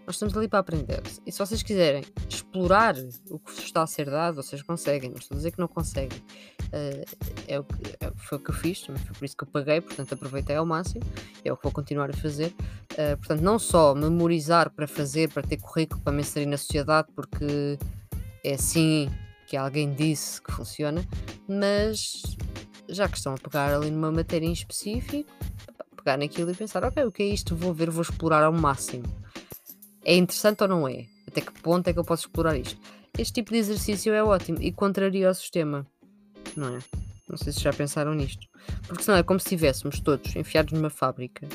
nós 0.05 0.15
estamos 0.15 0.35
ali 0.35 0.47
para 0.47 0.59
aprender. 0.59 1.01
E 1.25 1.31
se 1.31 1.39
vocês 1.39 1.61
quiserem 1.61 2.03
explorar 2.27 2.95
o 3.29 3.39
que 3.39 3.51
vos 3.51 3.63
está 3.63 3.83
a 3.83 3.87
ser 3.87 4.09
dado, 4.09 4.35
vocês 4.35 4.61
conseguem. 4.61 5.09
Não 5.09 5.17
estou 5.17 5.35
a 5.35 5.37
dizer 5.37 5.51
que 5.51 5.59
não 5.59 5.67
conseguem. 5.67 6.17
Uh, 6.67 7.05
é 7.47 7.59
o 7.59 7.63
que, 7.63 7.75
é, 7.99 8.11
foi 8.15 8.37
o 8.37 8.41
que 8.41 8.49
eu 8.49 8.55
fiz, 8.55 8.83
foi 8.83 8.95
por 8.95 9.25
isso 9.25 9.37
que 9.37 9.43
eu 9.43 9.47
paguei, 9.47 9.79
portanto 9.79 10.13
aproveitei 10.13 10.55
ao 10.55 10.65
máximo. 10.65 11.03
É 11.45 11.51
o 11.51 11.57
que 11.57 11.63
vou 11.63 11.71
continuar 11.71 12.09
a 12.09 12.13
fazer. 12.13 12.53
Uh, 12.93 13.17
portanto, 13.17 13.41
não 13.41 13.59
só 13.59 13.93
memorizar 13.93 14.71
para 14.71 14.87
fazer, 14.87 15.29
para 15.29 15.43
ter 15.43 15.57
currículo, 15.57 16.01
para 16.01 16.13
me 16.13 16.21
inserir 16.21 16.47
na 16.47 16.57
sociedade, 16.57 17.07
porque 17.15 17.77
é 18.43 18.53
assim 18.53 19.09
que 19.47 19.55
alguém 19.55 19.93
disse 19.93 20.41
que 20.41 20.51
funciona, 20.51 21.05
mas 21.47 22.23
já 22.89 23.07
que 23.07 23.17
estão 23.17 23.33
a 23.33 23.37
pegar 23.37 23.73
ali 23.73 23.91
numa 23.91 24.11
matéria 24.11 24.47
em 24.47 24.53
específico, 24.53 25.29
pegar 25.95 26.17
naquilo 26.17 26.51
e 26.51 26.55
pensar, 26.55 26.83
ok, 26.83 27.03
o 27.03 27.11
que 27.11 27.21
é 27.21 27.27
isto? 27.27 27.55
Vou 27.55 27.73
ver, 27.73 27.89
vou 27.89 28.01
explorar 28.01 28.43
ao 28.43 28.53
máximo 28.53 29.20
é 30.03 30.15
interessante 30.15 30.63
ou 30.63 30.67
não 30.67 30.87
é? 30.87 31.05
Até 31.27 31.41
que 31.41 31.51
ponto 31.61 31.87
é 31.87 31.93
que 31.93 31.99
eu 31.99 32.03
posso 32.03 32.27
explorar 32.27 32.57
isto? 32.57 32.79
Este 33.17 33.33
tipo 33.33 33.51
de 33.51 33.57
exercício 33.57 34.13
é 34.13 34.23
ótimo 34.23 34.57
e 34.61 34.71
contraria 34.71 35.29
o 35.29 35.33
sistema, 35.33 35.85
não 36.55 36.77
é? 36.77 36.79
Não 37.27 37.37
sei 37.37 37.53
se 37.53 37.61
já 37.61 37.71
pensaram 37.71 38.13
nisto. 38.13 38.45
Porque 38.87 39.03
senão 39.03 39.17
é 39.17 39.23
como 39.23 39.39
se 39.39 39.45
estivéssemos 39.45 39.99
todos 40.01 40.35
enfiados 40.35 40.73
numa 40.73 40.89
fábrica 40.89 41.47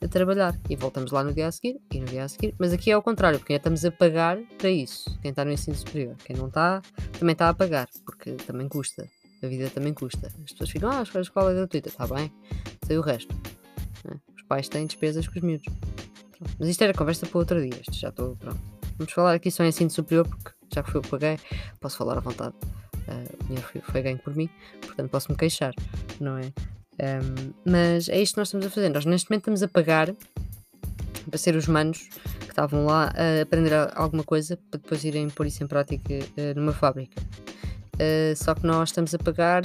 a 0.00 0.08
trabalhar 0.08 0.56
e 0.70 0.76
voltamos 0.76 1.10
lá 1.10 1.24
no 1.24 1.32
dia 1.32 1.48
a 1.48 1.52
seguir 1.52 1.80
e 1.92 1.98
no 1.98 2.06
dia 2.06 2.24
a 2.24 2.28
seguir. 2.28 2.54
Mas 2.58 2.72
aqui 2.72 2.90
é 2.90 2.94
ao 2.94 3.02
contrário, 3.02 3.38
porque 3.38 3.54
estamos 3.54 3.84
a 3.84 3.90
pagar 3.90 4.38
para 4.58 4.70
isso. 4.70 5.18
Quem 5.20 5.30
está 5.30 5.44
no 5.44 5.50
ensino 5.50 5.76
superior, 5.76 6.14
quem 6.24 6.36
não 6.36 6.46
está, 6.46 6.80
também 7.18 7.32
está 7.32 7.48
a 7.48 7.54
pagar, 7.54 7.88
porque 8.04 8.32
também 8.46 8.68
custa. 8.68 9.08
A 9.42 9.46
vida 9.46 9.68
também 9.70 9.92
custa. 9.92 10.28
As 10.28 10.52
pessoas 10.52 10.70
ficam, 10.70 10.90
ah, 10.90 11.02
a 11.12 11.20
escola 11.20 11.50
é 11.50 11.54
gratuita, 11.54 11.88
está 11.88 12.06
bem, 12.06 12.32
sei 12.86 12.96
o 12.96 13.00
resto. 13.00 13.34
É? 14.08 14.14
Os 14.36 14.42
pais 14.42 14.68
têm 14.68 14.86
despesas 14.86 15.26
com 15.26 15.38
os 15.38 15.44
miúdos. 15.44 15.72
Mas 16.58 16.68
isto 16.68 16.82
era 16.82 16.92
conversa 16.92 17.26
para 17.26 17.38
outro 17.38 17.60
dia. 17.60 17.80
Isto 17.80 17.94
já 17.94 18.08
estou 18.08 18.36
pronto. 18.36 18.60
Vamos 18.98 19.12
falar 19.12 19.34
aqui 19.34 19.50
só 19.50 19.64
em 19.64 19.68
ensino 19.68 19.90
superior, 19.90 20.26
porque 20.26 20.50
já 20.72 20.82
que 20.82 20.90
foi 20.90 20.98
eu 20.98 21.02
que 21.02 21.08
paguei, 21.08 21.38
posso 21.80 21.96
falar 21.96 22.18
à 22.18 22.20
vontade. 22.20 22.54
Uh, 23.08 23.36
o 23.40 23.44
dinheiro 23.44 23.66
foi, 23.66 23.80
foi 23.80 24.02
ganho 24.02 24.18
por 24.18 24.34
mim, 24.34 24.48
portanto 24.80 25.10
posso-me 25.10 25.36
queixar, 25.36 25.74
não 26.20 26.38
é? 26.38 26.52
Um, 26.94 27.52
mas 27.64 28.08
é 28.08 28.20
isto 28.20 28.34
que 28.34 28.40
nós 28.40 28.48
estamos 28.48 28.66
a 28.66 28.70
fazer. 28.70 28.88
Nós 28.88 29.04
neste 29.04 29.30
momento 29.30 29.42
estamos 29.42 29.62
a 29.62 29.68
pagar 29.68 30.14
para 31.28 31.38
ser 31.38 31.56
os 31.56 31.66
manos 31.66 32.08
que 32.40 32.50
estavam 32.50 32.86
lá 32.86 33.12
a 33.16 33.42
aprender 33.42 33.72
alguma 33.94 34.22
coisa 34.22 34.56
para 34.70 34.80
depois 34.80 35.04
irem 35.04 35.28
pôr 35.28 35.46
isso 35.46 35.62
em 35.62 35.66
prática 35.66 36.14
uh, 36.14 36.54
numa 36.58 36.72
fábrica. 36.72 37.20
Uh, 37.94 38.36
só 38.36 38.54
que 38.54 38.66
nós 38.66 38.90
estamos 38.90 39.14
a 39.14 39.18
pagar 39.18 39.64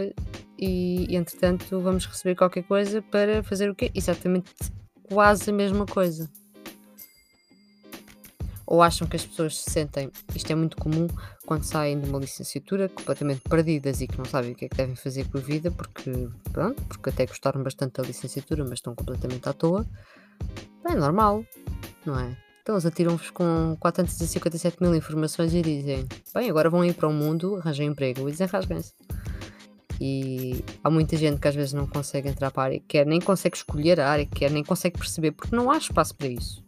e, 0.57 1.05
e, 1.09 1.15
entretanto 1.15 1.79
vamos 1.79 2.05
receber 2.05 2.35
qualquer 2.35 2.63
coisa 2.63 3.01
para 3.01 3.41
fazer 3.43 3.69
o 3.69 3.75
quê? 3.75 3.91
Exatamente 3.93 4.51
quase 5.11 5.49
a 5.49 5.53
mesma 5.53 5.85
coisa. 5.85 6.29
Ou 8.69 8.83
acham 8.83 9.07
que 9.07 9.15
as 9.15 9.25
pessoas 9.25 9.57
se 9.57 9.71
sentem, 9.71 10.11
isto 10.35 10.51
é 10.51 10.53
muito 10.53 10.77
comum 10.77 11.07
quando 11.43 11.63
saem 11.63 11.99
de 11.99 12.07
uma 12.07 12.19
licenciatura 12.19 12.87
completamente 12.87 13.41
perdidas 13.41 13.99
e 13.99 14.07
que 14.07 14.15
não 14.15 14.25
sabem 14.25 14.51
o 14.51 14.55
que 14.55 14.65
é 14.65 14.69
que 14.69 14.77
devem 14.77 14.95
fazer 14.95 15.27
com 15.27 15.39
a 15.39 15.41
vida, 15.41 15.71
porque, 15.71 16.29
pronto, 16.53 16.79
porque 16.83 17.09
até 17.09 17.25
gostaram 17.25 17.63
bastante 17.63 17.99
da 17.99 18.03
licenciatura, 18.03 18.63
mas 18.63 18.73
estão 18.73 18.93
completamente 18.93 19.49
à 19.49 19.53
toa. 19.53 19.87
É 20.85 20.95
normal, 20.95 21.43
não 22.05 22.19
é? 22.19 22.37
Então 22.61 22.75
eles 22.75 22.85
atiram-vos 22.85 23.31
com 23.31 23.75
457 23.79 24.77
mil 24.79 24.93
informações 24.93 25.51
e 25.55 25.63
dizem: 25.63 26.07
Bem, 26.31 26.47
agora 26.47 26.69
vão 26.69 26.85
ir 26.85 26.93
para 26.93 27.09
o 27.09 27.13
mundo, 27.13 27.55
arranjem 27.55 27.87
emprego 27.87 28.29
e 28.29 28.31
desenrasguem-se. 28.31 28.93
E 29.99 30.63
há 30.83 30.91
muita 30.91 31.17
gente 31.17 31.39
que 31.39 31.47
às 31.47 31.55
vezes 31.55 31.73
não 31.73 31.87
consegue 31.87 32.29
entrar 32.29 32.51
para 32.51 32.61
a 32.61 32.65
área 32.65 32.79
que 32.79 32.85
quer, 32.85 33.05
nem 33.07 33.19
consegue 33.19 33.57
escolher 33.57 33.99
a 33.99 34.09
área 34.11 34.25
que 34.27 34.35
quer, 34.35 34.51
nem 34.51 34.63
consegue 34.63 34.99
perceber, 34.99 35.31
porque 35.31 35.55
não 35.55 35.71
há 35.71 35.77
espaço 35.77 36.13
para 36.15 36.27
isso. 36.27 36.63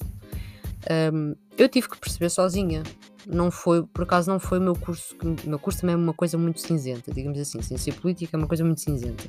Um, 1.13 1.35
eu 1.57 1.69
tive 1.69 1.89
que 1.89 1.99
perceber 1.99 2.29
sozinha. 2.29 2.83
Não 3.27 3.51
foi, 3.51 3.83
por 3.83 4.01
acaso 4.01 4.31
não 4.31 4.39
foi 4.39 4.57
o 4.57 4.61
meu 4.61 4.75
curso, 4.75 5.15
o 5.21 5.49
meu 5.49 5.59
curso 5.59 5.81
também 5.81 5.93
é 5.93 5.97
uma 5.97 6.13
coisa 6.13 6.39
muito 6.39 6.59
cinzenta, 6.59 7.13
digamos 7.13 7.37
assim, 7.37 7.61
ciência 7.61 7.93
política 7.93 8.35
é 8.35 8.37
uma 8.37 8.47
coisa 8.47 8.63
muito 8.63 8.81
cinzenta. 8.81 9.23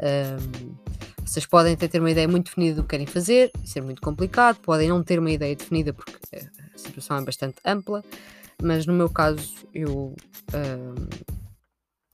Um, 0.00 0.74
vocês 1.24 1.46
podem 1.46 1.74
até 1.74 1.86
ter 1.86 2.00
uma 2.00 2.10
ideia 2.10 2.26
muito 2.26 2.46
definida 2.46 2.76
do 2.76 2.82
que 2.82 2.88
querem 2.88 3.06
fazer, 3.06 3.52
ser 3.64 3.82
muito 3.82 4.02
complicado, 4.02 4.58
podem 4.60 4.88
não 4.88 5.00
ter 5.00 5.20
uma 5.20 5.30
ideia 5.30 5.54
definida 5.54 5.92
porque 5.92 6.18
a 6.34 6.76
situação 6.76 7.18
é 7.18 7.24
bastante 7.24 7.58
ampla, 7.64 8.02
mas 8.60 8.84
no 8.84 8.92
meu 8.92 9.08
caso 9.08 9.54
eu, 9.72 10.16
um, 10.52 11.08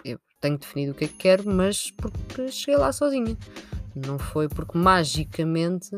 eu 0.04 0.18
tenho 0.38 0.58
definido 0.58 0.92
o 0.92 0.94
que 0.94 1.06
é 1.06 1.08
que 1.08 1.14
quero, 1.14 1.50
mas 1.50 1.90
porque 1.92 2.52
cheguei 2.52 2.76
lá 2.76 2.92
sozinha. 2.92 3.34
Não 3.94 4.18
foi 4.18 4.50
porque 4.50 4.76
magicamente 4.76 5.88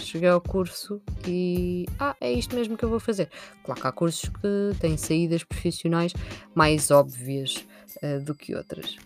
cheguei 0.00 0.28
ao 0.28 0.40
curso 0.40 1.00
e 1.26 1.86
ah, 1.98 2.16
é 2.20 2.32
isto 2.32 2.54
mesmo 2.54 2.76
que 2.76 2.84
eu 2.84 2.88
vou 2.88 3.00
fazer. 3.00 3.30
Claro 3.64 3.80
que 3.80 3.86
há 3.86 3.92
cursos 3.92 4.28
que 4.28 4.78
têm 4.80 4.96
saídas 4.96 5.44
profissionais 5.44 6.12
mais 6.54 6.90
óbvias 6.90 7.64
uh, 8.02 8.22
do 8.24 8.34
que 8.34 8.54
outras. 8.54 8.96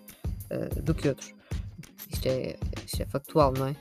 Uh, 0.50 0.82
do 0.82 0.94
que 0.94 1.08
outros. 1.08 1.34
Isto 2.10 2.26
é, 2.26 2.56
isto 2.84 3.02
é 3.02 3.06
factual, 3.06 3.52
não 3.56 3.68
é? 3.68 3.76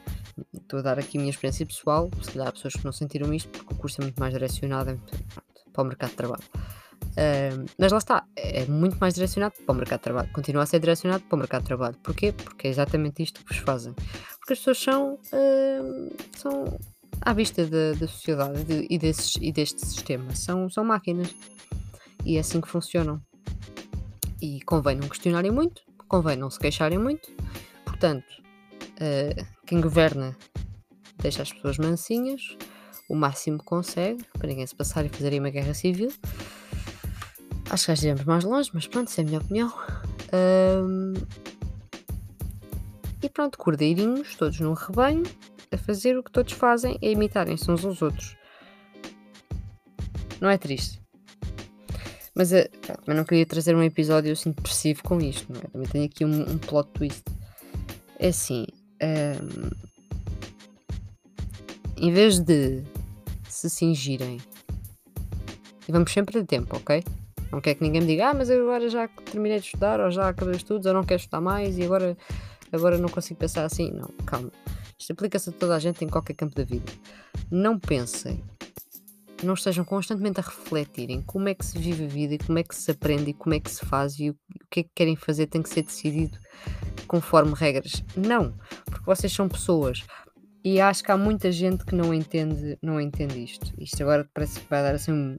Estou 0.54 0.80
a 0.80 0.82
dar 0.82 1.00
aqui 1.00 1.18
a 1.18 1.22
minha 1.22 1.32
experiência 1.32 1.66
pessoal, 1.66 2.10
se 2.22 2.32
calhar 2.32 2.48
há 2.48 2.52
pessoas 2.52 2.74
que 2.74 2.86
não 2.86 2.92
sentiram 2.92 3.34
isto, 3.34 3.50
porque 3.50 3.74
o 3.74 3.78
curso 3.78 4.02
é 4.02 4.06
muito 4.06 4.20
mais 4.20 4.34
direcionado 4.34 5.00
para 5.74 5.84
o 5.84 5.86
mercado 5.86 6.12
de 6.12 6.16
trabalho. 6.16 6.44
Uh, 7.12 7.66
mas 7.78 7.92
lá 7.92 7.98
está, 7.98 8.26
é 8.36 8.66
muito 8.66 8.98
mais 8.98 9.14
direcionado 9.14 9.56
para 9.66 9.74
o 9.74 9.76
mercado 9.76 10.00
de 10.00 10.04
trabalho. 10.04 10.30
Continua 10.32 10.64
a 10.64 10.66
ser 10.66 10.80
direcionado 10.80 11.24
para 11.24 11.36
o 11.36 11.40
mercado 11.40 11.62
de 11.62 11.68
trabalho. 11.68 11.98
Porquê? 12.02 12.32
Porque 12.32 12.68
é 12.68 12.70
exatamente 12.70 13.22
isto 13.24 13.44
que 13.44 13.54
vos 13.54 13.58
fazem. 13.58 13.94
Porque 14.40 14.54
as 14.54 14.60
pessoas 14.60 14.80
são, 14.80 15.14
uh, 15.14 16.16
são 16.38 16.80
à 17.22 17.34
vista 17.34 17.66
da, 17.66 17.94
da 17.94 18.08
sociedade 18.08 18.64
de, 18.64 18.88
e, 18.90 18.98
desses, 18.98 19.36
e 19.40 19.52
deste 19.52 19.86
sistema. 19.86 20.36
São, 20.36 20.70
são 20.70 20.84
máquinas. 20.84 21.34
E 22.26 22.38
é 22.38 22.40
assim 22.40 22.60
que 22.60 22.68
funcionam. 22.68 23.22
E 24.42 24.62
convém 24.62 24.96
não 24.96 25.08
questionarem 25.08 25.52
muito, 25.52 25.82
convém 26.08 26.36
não 26.36 26.50
se 26.50 26.60
queixarem 26.60 26.98
muito. 26.98 27.32
Portanto, 27.86 28.26
uh, 28.40 29.46
quem 29.66 29.80
governa 29.80 30.36
deixa 31.20 31.44
as 31.44 31.54
pessoas 31.54 31.78
mansinhas 31.78 32.58
o 33.12 33.16
máximo 33.16 33.60
que 33.60 33.66
consegue 33.66 34.24
para 34.38 34.48
ninguém 34.48 34.66
se 34.66 34.74
passar 34.74 35.06
e 35.06 35.10
fazerem 35.10 35.40
uma 35.40 35.50
guerra 35.50 35.74
civil. 35.74 36.12
Acho 37.70 37.86
que 37.86 37.96
já 37.96 38.04
iremos 38.04 38.24
mais 38.24 38.44
longe, 38.46 38.72
mas 38.74 38.88
pronto, 38.88 39.10
essa 39.10 39.22
é 39.22 39.24
a 39.24 39.28
minha 39.28 39.40
opinião. 39.40 39.74
Um, 40.34 41.14
e 43.22 43.30
pronto, 43.30 43.58
cordeirinhos, 43.58 44.36
todos 44.36 44.60
num 44.62 44.74
rebanho, 44.74 45.24
a 45.72 45.78
fazer 45.78 46.18
o 46.18 46.24
que 46.24 46.32
todos 46.32 46.54
fazem, 46.54 46.98
a 47.02 47.06
imitarem-se 47.06 47.70
uns 47.72 47.86
aos 47.86 48.02
outros. 48.02 48.36
Não 50.40 50.50
é 50.50 50.58
triste? 50.58 51.02
Mas 52.36 52.52
uh, 52.52 52.68
também 52.82 53.18
não 53.18 53.24
queria 53.24 53.46
trazer 53.46 53.76
um 53.76 53.84
episódio 53.84 54.32
assim 54.32 54.52
depressivo 54.52 55.04
com 55.04 55.20
isto, 55.20 55.52
não 55.52 55.60
é? 55.60 55.64
Também 55.66 55.88
tenho 55.88 56.06
aqui 56.06 56.26
um, 56.26 56.42
um 56.42 56.58
plot 56.58 56.90
twist. 56.94 57.24
É 58.20 58.30
assim. 58.30 58.66
Um, 59.02 59.70
em 61.98 62.12
vez 62.12 62.40
de 62.40 62.84
se 63.48 63.70
cingirem. 63.70 64.40
E 65.88 65.92
vamos 65.92 66.12
sempre 66.12 66.40
a 66.40 66.44
tempo, 66.44 66.78
ok? 66.78 67.04
Não 67.52 67.60
quer 67.60 67.76
que 67.76 67.84
ninguém 67.84 68.02
me 68.02 68.08
diga, 68.08 68.30
ah, 68.30 68.34
mas 68.34 68.50
eu 68.50 68.62
agora 68.64 68.90
já 68.90 69.08
terminei 69.10 69.60
de 69.60 69.66
estudar, 69.66 70.00
ou 70.00 70.10
já 70.10 70.30
acabei 70.30 70.56
os 70.56 70.62
estudos, 70.62 70.86
ou 70.86 70.94
não 70.94 71.04
quero 71.04 71.20
estudar 71.20 71.42
mais 71.42 71.78
e 71.78 71.84
agora, 71.84 72.18
agora 72.72 72.98
não 72.98 73.10
consigo 73.10 73.40
pensar 73.40 73.66
assim. 73.66 73.92
Não, 73.92 74.10
calma. 74.26 74.52
Isto 75.02 75.14
aplica-se 75.14 75.50
a 75.50 75.54
toda 75.54 75.76
a 75.76 75.80
gente 75.80 76.06
em 76.06 76.08
qualquer 76.08 76.36
campo 76.36 76.54
da 76.54 76.64
vida. 76.64 76.86
Não 77.50 77.80
pensem, 77.80 78.44
não 79.44 79.56
estejam 79.56 79.84
constantemente 79.84 80.40
a 80.40 80.44
refletir 80.44 81.10
em 81.10 81.24
como 81.24 81.50
é 81.50 81.56
que 81.56 81.66
se 81.66 81.80
vive 81.80 82.06
a 82.06 82.08
vida 82.08 82.36
e 82.36 82.38
como 82.38 82.60
é 82.60 82.64
que 82.64 82.76
se 82.76 82.92
aprende 82.92 83.32
e 83.32 83.34
como 83.34 83.56
é 83.56 83.60
que 83.60 83.72
se 83.72 83.84
faz 83.84 84.20
e 84.20 84.30
o 84.30 84.36
que 84.70 84.82
é 84.82 84.84
que 84.84 84.92
querem 84.94 85.16
fazer 85.16 85.48
tem 85.48 85.64
que 85.64 85.70
ser 85.70 85.82
decidido 85.82 86.38
conforme 87.08 87.56
regras. 87.56 88.04
Não, 88.16 88.54
porque 88.86 89.04
vocês 89.04 89.34
são 89.34 89.50
pessoas. 89.50 90.04
E 90.64 90.80
acho 90.80 91.04
que 91.04 91.12
há 91.12 91.18
muita 91.18 91.52
gente 91.52 91.84
que 91.84 91.96
não 91.96 92.14
entende, 92.14 92.78
não 92.80 93.02
entende 93.02 93.44
isto. 93.44 93.74
Isto 93.80 94.04
agora 94.04 94.30
parece 94.32 94.60
que 94.60 94.70
vai 94.70 94.84
dar 94.84 94.94
assim 94.94 95.12
um, 95.12 95.38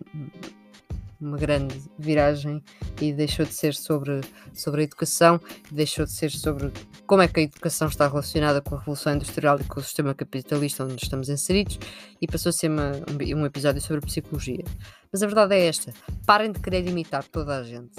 uma 1.23 1.39
grande 1.39 1.81
viragem 1.99 2.63
e 3.01 3.13
deixou 3.13 3.47
de 3.47 3.55
ser 3.55 3.75
sobre, 3.75 4.21
sobre 4.53 4.83
a 4.83 4.85
educação, 4.85 5.41
deixou 5.71 6.05
de 6.05 6.13
ser 6.13 6.31
sobre 6.31 6.73
como 7.07 7.23
é 7.23 7.29
que 7.29 7.41
a 7.41 7.43
educação 7.45 7.89
está 7.89 8.09
relacionada 8.09 8.61
com 8.61 8.75
a 8.75 8.79
Revolução 8.79 9.15
Industrial 9.15 9.59
e 9.61 9.65
com 9.65 9.81
o 9.81 9.83
sistema 9.83 10.15
capitalista 10.15 10.85
onde 10.85 11.03
estamos 11.03 11.29
inseridos 11.29 11.79
e 12.21 12.27
passou 12.27 12.51
a 12.51 12.53
ser 12.53 12.69
uma, 12.69 12.93
um, 13.37 13.47
episódio 13.47 13.81
sobre 13.81 14.05
psicologia. 14.05 14.65
Mas 15.13 15.23
a 15.23 15.27
verdade 15.27 15.55
é 15.55 15.67
esta: 15.67 15.93
parem 16.27 16.53
de 16.53 16.61
querer 16.61 16.87
imitar 16.87 17.25
toda 17.25 17.57
a 17.57 17.63
gente. 17.63 17.97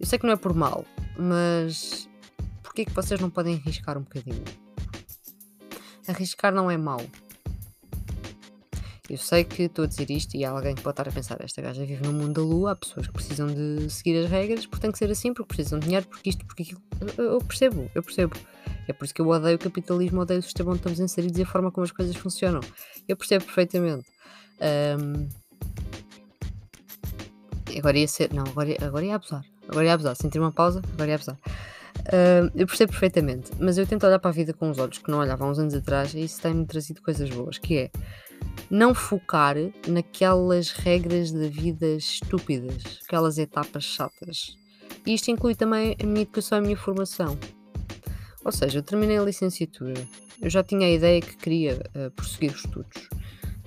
Eu 0.00 0.06
sei 0.06 0.18
que 0.18 0.26
não 0.26 0.32
é 0.32 0.36
por 0.36 0.54
mal, 0.54 0.84
mas 1.18 2.08
porquê 2.62 2.84
que 2.84 2.92
vocês 2.92 3.20
não 3.20 3.30
podem 3.30 3.56
arriscar 3.56 3.98
um 3.98 4.02
bocadinho? 4.02 4.44
Arriscar 6.06 6.54
não 6.54 6.70
é 6.70 6.76
mau. 6.76 7.00
Eu 9.08 9.16
sei 9.16 9.42
que 9.42 9.62
estou 9.62 9.84
a 9.84 9.88
dizer 9.88 10.10
isto 10.10 10.36
e 10.36 10.44
há 10.44 10.50
alguém 10.50 10.74
que 10.74 10.82
pode 10.82 10.92
estar 10.92 11.08
a 11.08 11.12
pensar: 11.12 11.38
esta 11.40 11.62
gaja 11.62 11.84
vive 11.84 12.04
no 12.04 12.12
mundo 12.12 12.34
da 12.34 12.42
lua, 12.42 12.72
há 12.72 12.76
pessoas 12.76 13.06
que 13.06 13.12
precisam 13.12 13.46
de 13.46 13.88
seguir 13.88 14.22
as 14.22 14.30
regras, 14.30 14.66
porque 14.66 14.82
tem 14.82 14.92
que 14.92 14.98
ser 14.98 15.10
assim, 15.10 15.32
porque 15.32 15.54
precisam 15.54 15.78
de 15.78 15.86
dinheiro, 15.86 16.06
porque 16.06 16.28
isto, 16.28 16.44
porque 16.44 16.62
aquilo. 16.62 16.82
Eu 17.16 17.38
percebo, 17.38 17.90
eu 17.94 18.02
percebo. 18.02 18.36
É 18.86 18.92
por 18.92 19.06
isso 19.06 19.14
que 19.14 19.20
eu 19.22 19.28
odeio 19.28 19.56
o 19.56 19.58
capitalismo, 19.58 20.20
odeio 20.20 20.40
o 20.40 20.42
sistema 20.42 20.70
onde 20.70 20.80
estamos 20.80 21.00
inseridos 21.00 21.38
e 21.38 21.42
a 21.42 21.46
forma 21.46 21.70
como 21.70 21.84
as 21.84 21.90
coisas 21.90 22.14
funcionam. 22.16 22.60
Eu 23.06 23.16
percebo 23.16 23.46
perfeitamente. 23.46 24.06
Um... 24.60 25.28
Agora 27.78 27.98
ia 27.98 28.08
ser. 28.08 28.32
Não, 28.32 28.44
agora, 28.44 28.76
agora 28.82 29.04
ia 29.06 29.14
abusar. 29.14 29.42
Agora 29.68 29.86
ia 29.86 29.94
abusar. 29.94 30.16
Sentir 30.16 30.38
uma 30.38 30.52
pausa, 30.52 30.82
agora 30.92 31.08
ia 31.08 31.14
abusar. 31.14 31.38
Uh, 31.98 32.50
eu 32.54 32.66
percebo 32.66 32.92
perfeitamente, 32.92 33.50
mas 33.58 33.76
eu 33.76 33.86
tento 33.86 34.06
olhar 34.06 34.18
para 34.18 34.30
a 34.30 34.32
vida 34.32 34.52
com 34.52 34.70
os 34.70 34.78
olhos 34.78 34.98
que 34.98 35.10
não 35.10 35.18
olhava 35.18 35.44
há 35.44 35.50
uns 35.50 35.58
anos 35.58 35.74
atrás 35.74 36.14
e 36.14 36.22
isso 36.22 36.40
tem-me 36.40 36.64
trazido 36.64 37.02
coisas 37.02 37.28
boas, 37.28 37.58
que 37.58 37.76
é 37.76 37.90
não 38.70 38.94
focar 38.94 39.56
naquelas 39.86 40.70
regras 40.70 41.32
da 41.32 41.48
vida 41.48 41.86
estúpidas, 41.86 43.00
aquelas 43.04 43.38
etapas 43.38 43.84
chatas. 43.84 44.56
E 45.06 45.14
isto 45.14 45.30
inclui 45.30 45.54
também 45.54 45.96
a 46.02 46.06
minha 46.06 46.22
educação 46.22 46.58
e 46.58 46.60
a 46.60 46.64
minha 46.64 46.76
formação. 46.76 47.38
Ou 48.44 48.52
seja, 48.52 48.78
eu 48.78 48.82
terminei 48.82 49.18
a 49.18 49.22
licenciatura, 49.22 49.94
eu 50.40 50.48
já 50.48 50.62
tinha 50.62 50.86
a 50.86 50.90
ideia 50.90 51.20
que 51.20 51.36
queria 51.36 51.82
uh, 51.96 52.10
prosseguir 52.12 52.52
os 52.52 52.64
estudos. 52.64 53.08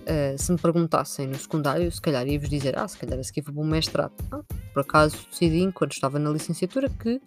Uh, 0.01 0.35
se 0.37 0.51
me 0.51 0.57
perguntassem 0.57 1.27
no 1.27 1.37
secundário, 1.37 1.91
se 1.91 2.01
calhar 2.01 2.27
ia-vos 2.27 2.49
dizer, 2.49 2.77
ah, 2.77 2.87
se 2.87 2.97
calhar 2.97 3.19
a 3.19 3.23
seguir 3.23 3.41
vou 3.41 3.53
para 3.53 3.63
um 3.63 3.67
mestrado. 3.67 4.13
Ah, 4.31 4.41
por 4.73 4.81
acaso 4.81 5.17
decidi, 5.29 5.61
enquanto 5.61 5.91
estava 5.91 6.17
na 6.17 6.29
licenciatura, 6.31 6.89
que 6.89 7.21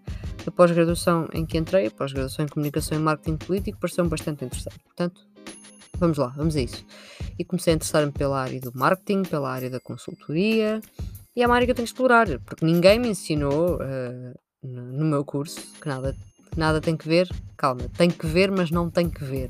a 0.46 0.50
pós-graduação 0.50 1.28
em 1.32 1.46
que 1.46 1.56
entrei, 1.56 1.86
a 1.86 1.90
pós-graduação 1.90 2.44
em 2.44 2.48
Comunicação 2.48 2.98
e 2.98 3.00
Marketing 3.00 3.36
Político, 3.36 3.78
pareceu-me 3.78 4.10
bastante 4.10 4.44
interessante. 4.44 4.78
Portanto, 4.84 5.20
vamos 5.98 6.18
lá, 6.18 6.28
vamos 6.36 6.56
a 6.56 6.60
isso. 6.60 6.84
E 7.38 7.44
comecei 7.44 7.72
a 7.72 7.76
interessar-me 7.76 8.12
pela 8.12 8.40
área 8.40 8.60
do 8.60 8.72
marketing, 8.74 9.22
pela 9.22 9.50
área 9.50 9.70
da 9.70 9.80
consultoria, 9.80 10.80
e 11.36 11.42
é 11.42 11.46
uma 11.46 11.54
área 11.54 11.66
que 11.66 11.72
eu 11.72 11.74
tenho 11.74 11.86
que 11.86 11.92
explorar, 11.92 12.26
porque 12.40 12.64
ninguém 12.64 12.98
me 12.98 13.08
ensinou 13.08 13.76
uh, 13.76 14.34
no 14.62 15.04
meu 15.04 15.24
curso 15.24 15.60
que 15.80 15.88
nada, 15.88 16.14
nada 16.56 16.80
tem 16.80 16.96
que 16.96 17.08
ver. 17.08 17.28
Calma, 17.56 17.88
tem 17.96 18.10
que 18.10 18.26
ver, 18.26 18.50
mas 18.50 18.70
não 18.70 18.90
tem 18.90 19.08
que 19.08 19.24
ver. 19.24 19.48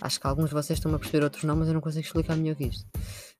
Acho 0.00 0.18
que 0.18 0.26
alguns 0.26 0.48
de 0.48 0.54
vocês 0.54 0.78
estão 0.78 0.94
a 0.94 0.98
perceber, 0.98 1.22
outros 1.24 1.44
não, 1.44 1.54
mas 1.54 1.68
eu 1.68 1.74
não 1.74 1.80
consigo 1.80 2.04
explicar 2.04 2.36
melhor 2.36 2.56
que 2.56 2.64
isto. 2.64 2.86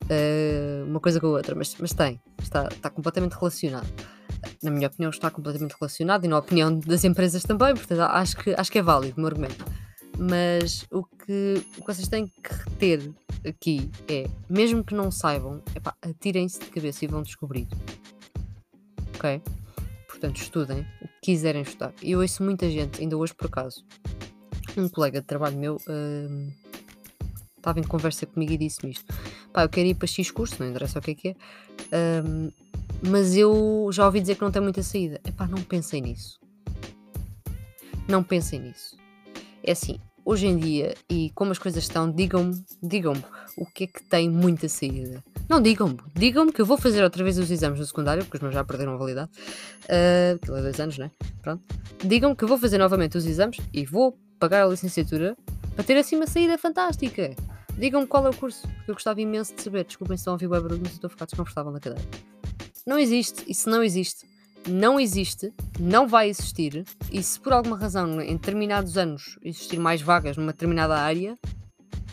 Uh, 0.05 0.85
uma 0.87 1.01
coisa 1.01 1.19
com 1.19 1.27
a 1.27 1.31
outra, 1.31 1.55
mas, 1.55 1.75
mas 1.79 1.93
tem, 1.93 2.21
está, 2.43 2.69
está 2.71 2.91
completamente 2.91 3.33
relacionado. 3.33 3.89
Na 4.63 4.71
minha 4.71 4.87
opinião, 4.89 5.11
está 5.11 5.31
completamente 5.31 5.75
relacionado 5.79 6.25
e 6.25 6.29
na 6.29 6.39
opinião 6.39 6.79
das 6.79 7.05
empresas 7.05 7.43
também, 7.43 7.75
portanto, 7.75 8.03
acho 8.03 8.37
que, 8.37 8.55
acho 8.55 8.71
que 8.71 8.79
é 8.79 8.83
válido 8.83 9.17
o 9.17 9.21
meu 9.21 9.29
argumento. 9.29 9.65
Mas 10.23 10.87
o 10.91 11.03
que, 11.03 11.65
o 11.79 11.81
que 11.81 11.87
vocês 11.87 12.07
têm 12.07 12.27
que 12.27 12.53
reter 12.53 13.11
aqui 13.43 13.91
é, 14.07 14.29
mesmo 14.51 14.85
que 14.85 14.95
não 14.95 15.11
saibam, 15.11 15.63
atirem-se 16.03 16.61
de 16.61 16.67
cabeça 16.67 17.07
e 17.07 17.09
vão 17.09 17.23
descobrir. 17.23 17.67
Ok? 19.15 19.41
Portanto, 20.07 20.37
estudem 20.37 20.81
o 21.01 21.09
que 21.09 21.21
quiserem 21.23 21.63
estudar. 21.63 21.95
E 22.03 22.13
eu 22.13 22.21
ouço 22.21 22.43
muita 22.43 22.69
gente, 22.71 23.01
ainda 23.01 23.17
hoje 23.17 23.33
por 23.35 23.47
acaso, 23.47 23.83
um 24.77 24.91
colega 24.91 25.23
de 25.23 25.27
trabalho 25.27 25.57
meu 25.57 25.77
uh, 25.77 26.53
estava 27.57 27.81
em 27.81 27.85
conversa 27.85 28.27
comigo 28.27 28.53
e 28.53 28.59
disse-me 28.59 28.93
isto. 28.93 29.15
pá, 29.55 29.63
eu 29.63 29.71
quero 29.71 29.89
ir 29.89 29.95
para 29.95 30.07
X 30.07 30.31
curso, 30.31 30.57
não 30.59 30.69
interessa 30.69 30.99
o 30.99 31.03
que 31.03 31.13
é 31.13 31.15
que 31.15 31.29
é, 31.29 31.35
um, 32.27 32.53
mas 33.09 33.35
eu 33.35 33.89
já 33.91 34.05
ouvi 34.05 34.21
dizer 34.21 34.35
que 34.35 34.43
não 34.43 34.51
tem 34.51 34.61
muita 34.61 34.83
saída. 34.83 35.19
Epá, 35.27 35.47
não 35.47 35.63
pensem 35.63 36.03
nisso. 36.03 36.39
Não 38.07 38.23
pensem 38.23 38.61
nisso. 38.61 38.99
É 39.63 39.73
assim, 39.73 39.99
hoje 40.25 40.47
em 40.47 40.57
dia, 40.57 40.95
e 41.09 41.31
como 41.35 41.53
as 41.53 41.59
coisas 41.59 41.83
estão, 41.83 42.11
digam-me, 42.11 42.63
digam-me 42.83 43.25
o 43.57 43.67
que 43.67 43.85
é 43.85 43.87
que 43.87 44.03
tem 44.03 44.29
muita 44.29 44.69
saída. 44.69 45.23
Não, 45.49 45.61
digam-me, 45.61 45.99
digam-me 46.15 46.53
que 46.53 46.61
eu 46.61 46.67
vou 46.67 46.79
fazer 46.79 47.03
outra 47.03 47.25
vez 47.25 47.39
os 47.39 47.51
exames 47.51 47.79
no 47.79 47.87
secundário, 47.87 48.25
porque 48.25 48.37
os 48.37 48.43
meus 48.43 48.55
já 48.55 48.65
perderam 48.65 48.95
a 48.95 48.97
validade. 48.97 49.31
Uh, 49.85 50.37
aquilo 50.37 50.57
é 50.57 50.63
dois 50.63 50.81
anos, 50.81 50.99
né? 50.99 51.11
Pronto. 51.43 51.63
Digam-me 52.05 52.37
que 52.37 52.45
eu 52.45 52.49
vou 52.49 52.59
fazer 52.59 52.79
novamente 52.79 53.19
os 53.19 53.27
exames 53.27 53.59
e 53.73 53.85
vou 53.85 54.17
pagar 54.39 54.65
a 54.65 54.69
licenciatura 54.69 55.37
para 55.75 55.85
ter 55.85 55.97
assim 55.97 56.17
uma 56.17 56.27
saída 56.27 56.57
fantástica. 56.57 57.35
Digam-me 57.77 58.07
qual 58.07 58.27
é 58.27 58.31
o 58.31 58.37
curso, 58.37 58.63
porque 58.63 58.91
eu 58.91 58.95
gostava 58.95 59.21
imenso 59.21 59.55
de 59.55 59.63
saber. 59.63 59.85
Desculpem 59.85 60.17
se 60.17 60.23
estão 60.23 60.33
a 60.33 60.35
ouvir 60.35 60.47
o 60.47 60.51
barulho, 60.51 60.81
mas 60.83 60.93
estou 60.93 61.09
a 61.09 61.11
ficar 61.11 61.25
desconfortável 61.25 61.73
na 61.73 61.81
cadeira. 61.81 62.07
Não 62.87 62.99
existe, 62.99 63.45
isso 63.49 63.69
não 63.69 63.83
existe. 63.83 64.30
Não 64.69 65.01
existe, 65.01 65.53
não 65.79 66.07
vai 66.07 66.29
existir, 66.29 66.85
e 67.11 67.23
se 67.23 67.41
por 67.41 67.53
alguma 67.53 67.77
razão 67.77 68.21
em 68.21 68.37
determinados 68.37 68.99
anos 68.99 69.39
existir 69.43 69.79
mais 69.79 70.03
vagas 70.03 70.37
numa 70.37 70.53
determinada 70.53 70.97
área, 70.97 71.39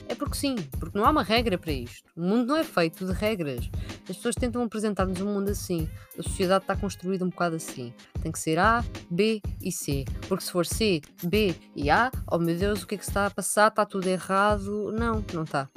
é 0.09 0.15
porque 0.15 0.37
sim, 0.37 0.55
porque 0.79 0.97
não 0.97 1.05
há 1.05 1.09
uma 1.09 1.23
regra 1.23 1.57
para 1.57 1.71
isto. 1.71 2.09
O 2.15 2.21
mundo 2.21 2.47
não 2.47 2.55
é 2.55 2.63
feito 2.63 3.05
de 3.05 3.11
regras. 3.11 3.69
As 4.09 4.15
pessoas 4.15 4.35
tentam 4.35 4.63
apresentar-nos 4.63 5.19
um 5.19 5.33
mundo 5.33 5.49
assim. 5.49 5.89
A 6.17 6.23
sociedade 6.23 6.63
está 6.63 6.75
construída 6.77 7.25
um 7.25 7.29
bocado 7.29 7.57
assim. 7.57 7.93
Tem 8.21 8.31
que 8.31 8.39
ser 8.39 8.57
A, 8.57 8.83
B 9.11 9.41
e 9.61 9.71
C. 9.71 10.05
Porque 10.27 10.45
se 10.45 10.51
for 10.51 10.65
C, 10.65 11.01
B 11.23 11.53
e 11.75 11.89
A, 11.89 12.09
oh 12.31 12.37
meu 12.37 12.57
Deus, 12.57 12.83
o 12.83 12.87
que 12.87 12.95
é 12.95 12.97
que 12.97 13.03
se 13.03 13.09
está 13.09 13.25
a 13.25 13.31
passar? 13.31 13.67
Está 13.67 13.85
tudo 13.85 14.07
errado? 14.07 14.93
Não, 14.93 15.23
não 15.33 15.43
está. 15.43 15.69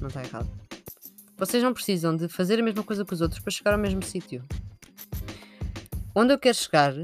Não 0.00 0.08
está 0.08 0.24
errado. 0.24 0.48
Vocês 1.36 1.62
não 1.62 1.74
precisam 1.74 2.16
de 2.16 2.28
fazer 2.28 2.58
a 2.58 2.62
mesma 2.62 2.82
coisa 2.82 3.04
que 3.04 3.12
os 3.12 3.20
outros 3.20 3.40
para 3.40 3.52
chegar 3.52 3.74
ao 3.74 3.78
mesmo 3.78 4.02
sítio. 4.02 4.42
Onde 6.18 6.32
eu 6.32 6.38
quero 6.38 6.56
chegar. 6.56 6.94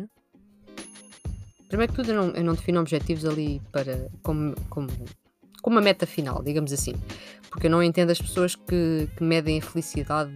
Primeiro 1.69 1.93
que 1.93 1.97
tudo, 1.97 2.13
eu 2.13 2.15
não, 2.15 2.31
eu 2.31 2.43
não 2.43 2.55
defino 2.55 2.81
objetivos 2.81 3.27
ali 3.27 3.61
para 3.71 4.09
como, 4.23 4.55
como 4.71 4.89
com 5.61 5.69
uma 5.69 5.83
meta 5.83 6.07
final, 6.07 6.43
digamos 6.43 6.73
assim. 6.73 6.95
Porque 7.51 7.67
eu 7.67 7.71
não 7.71 7.83
entendo 7.83 8.09
as 8.09 8.19
pessoas 8.19 8.57
que, 8.57 9.11
que 9.15 9.23
medem 9.23 9.59
a 9.59 9.63
felicidade 9.63 10.33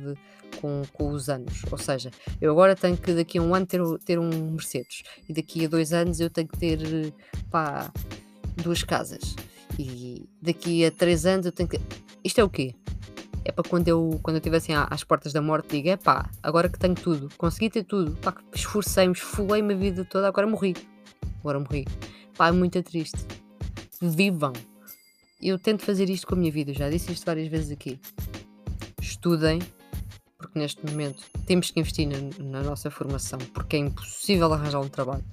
com, 0.60 0.82
com, 0.92 1.08
os 1.08 1.30
anos. 1.30 1.62
Ou 1.72 1.78
seja, 1.78 2.10
eu 2.38 2.50
agora 2.52 2.76
tenho 2.76 2.98
que 2.98 3.14
daqui 3.14 3.38
a 3.38 3.42
um 3.42 3.54
ano 3.54 3.64
ter, 3.64 3.80
ter 4.04 4.18
um 4.18 4.50
Mercedes 4.50 5.04
e 5.26 5.32
daqui 5.32 5.64
a 5.64 5.68
dois 5.68 5.94
anos 5.94 6.20
eu 6.20 6.28
tenho 6.28 6.46
que 6.46 6.58
ter 6.58 6.78
pá, 7.50 7.90
duas 8.62 8.82
casas. 8.82 9.34
E 9.78 10.28
daqui 10.42 10.84
a 10.84 10.90
três 10.90 11.24
anos 11.24 11.46
eu 11.46 11.52
tenho 11.52 11.70
que. 11.70 11.80
Isto 12.22 12.42
é 12.42 12.44
o 12.44 12.50
quê? 12.50 12.74
É 13.46 13.52
para 13.52 13.68
quando 13.68 13.86
eu, 13.86 14.18
quando 14.24 14.36
eu 14.36 14.38
estiver 14.38 14.56
assim 14.56 14.72
às 14.74 15.04
portas 15.04 15.32
da 15.32 15.40
morte, 15.40 15.68
diga: 15.68 15.92
é 15.92 15.96
pá, 15.96 16.28
agora 16.42 16.68
que 16.68 16.78
tenho 16.78 16.96
tudo, 16.96 17.28
consegui 17.38 17.70
ter 17.70 17.84
tudo, 17.84 18.16
pá, 18.16 18.34
esforcei-me, 18.52 19.12
esfolei-me 19.12 19.72
a 19.72 19.76
vida 19.76 20.04
toda, 20.04 20.26
agora 20.26 20.46
morri. 20.46 20.74
Agora 21.40 21.60
morri. 21.60 21.86
Pá, 22.36 22.48
é 22.48 22.52
muito 22.52 22.82
triste. 22.82 23.18
Vivam, 24.02 24.52
eu 25.40 25.58
tento 25.58 25.84
fazer 25.84 26.10
isto 26.10 26.26
com 26.26 26.34
a 26.34 26.38
minha 26.38 26.50
vida, 26.50 26.72
já 26.72 26.90
disse 26.90 27.12
isto 27.12 27.24
várias 27.24 27.46
vezes 27.46 27.70
aqui. 27.70 28.00
Estudem, 29.00 29.60
porque 30.36 30.58
neste 30.58 30.84
momento 30.84 31.22
temos 31.46 31.70
que 31.70 31.78
investir 31.78 32.08
na, 32.08 32.44
na 32.44 32.62
nossa 32.62 32.90
formação, 32.90 33.38
porque 33.54 33.76
é 33.76 33.78
impossível 33.78 34.52
arranjar 34.52 34.80
um 34.80 34.88
trabalho 34.88 35.24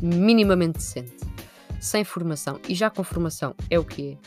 minimamente 0.00 0.78
decente 0.78 1.16
sem 1.80 2.04
formação 2.04 2.60
e 2.68 2.74
já 2.74 2.90
com 2.90 3.02
formação 3.02 3.54
é 3.68 3.78
o 3.78 3.84
que 3.84 4.12
é. 4.12 4.18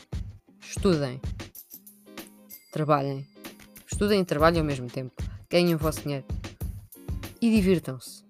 Estudem, 0.60 1.20
trabalhem, 2.70 3.26
estudem 3.90 4.20
e 4.20 4.24
trabalhem 4.24 4.60
ao 4.60 4.66
mesmo 4.66 4.88
tempo, 4.88 5.12
ganhem 5.48 5.74
o 5.74 5.78
vosso 5.78 6.02
dinheiro 6.02 6.24
e 7.40 7.50
divirtam-se. 7.50 8.22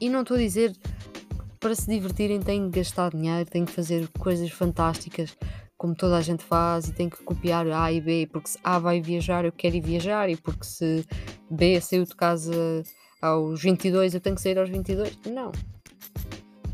E 0.00 0.08
não 0.08 0.22
estou 0.22 0.36
a 0.36 0.40
dizer 0.40 0.76
para 1.60 1.74
se 1.76 1.88
divertirem 1.88 2.40
têm 2.40 2.68
que 2.68 2.80
gastar 2.80 3.10
dinheiro, 3.10 3.48
têm 3.48 3.64
que 3.64 3.70
fazer 3.70 4.08
coisas 4.18 4.50
fantásticas 4.50 5.36
como 5.78 5.94
toda 5.94 6.16
a 6.16 6.20
gente 6.20 6.44
faz 6.44 6.88
e 6.88 6.92
tem 6.92 7.08
que 7.08 7.22
copiar 7.24 7.66
A 7.68 7.92
e 7.92 8.00
B, 8.00 8.28
porque 8.32 8.50
se 8.50 8.58
A 8.62 8.78
vai 8.78 9.00
viajar 9.00 9.44
eu 9.44 9.52
quero 9.52 9.76
ir 9.76 9.80
viajar 9.80 10.28
e 10.28 10.36
porque 10.36 10.64
se 10.64 11.04
B 11.50 11.80
saiu 11.80 12.04
de 12.04 12.14
casa 12.14 12.82
aos 13.20 13.62
22 13.62 14.14
eu 14.14 14.20
tenho 14.20 14.36
que 14.36 14.42
sair 14.42 14.58
aos 14.58 14.68
22. 14.68 15.18
Não. 15.26 15.52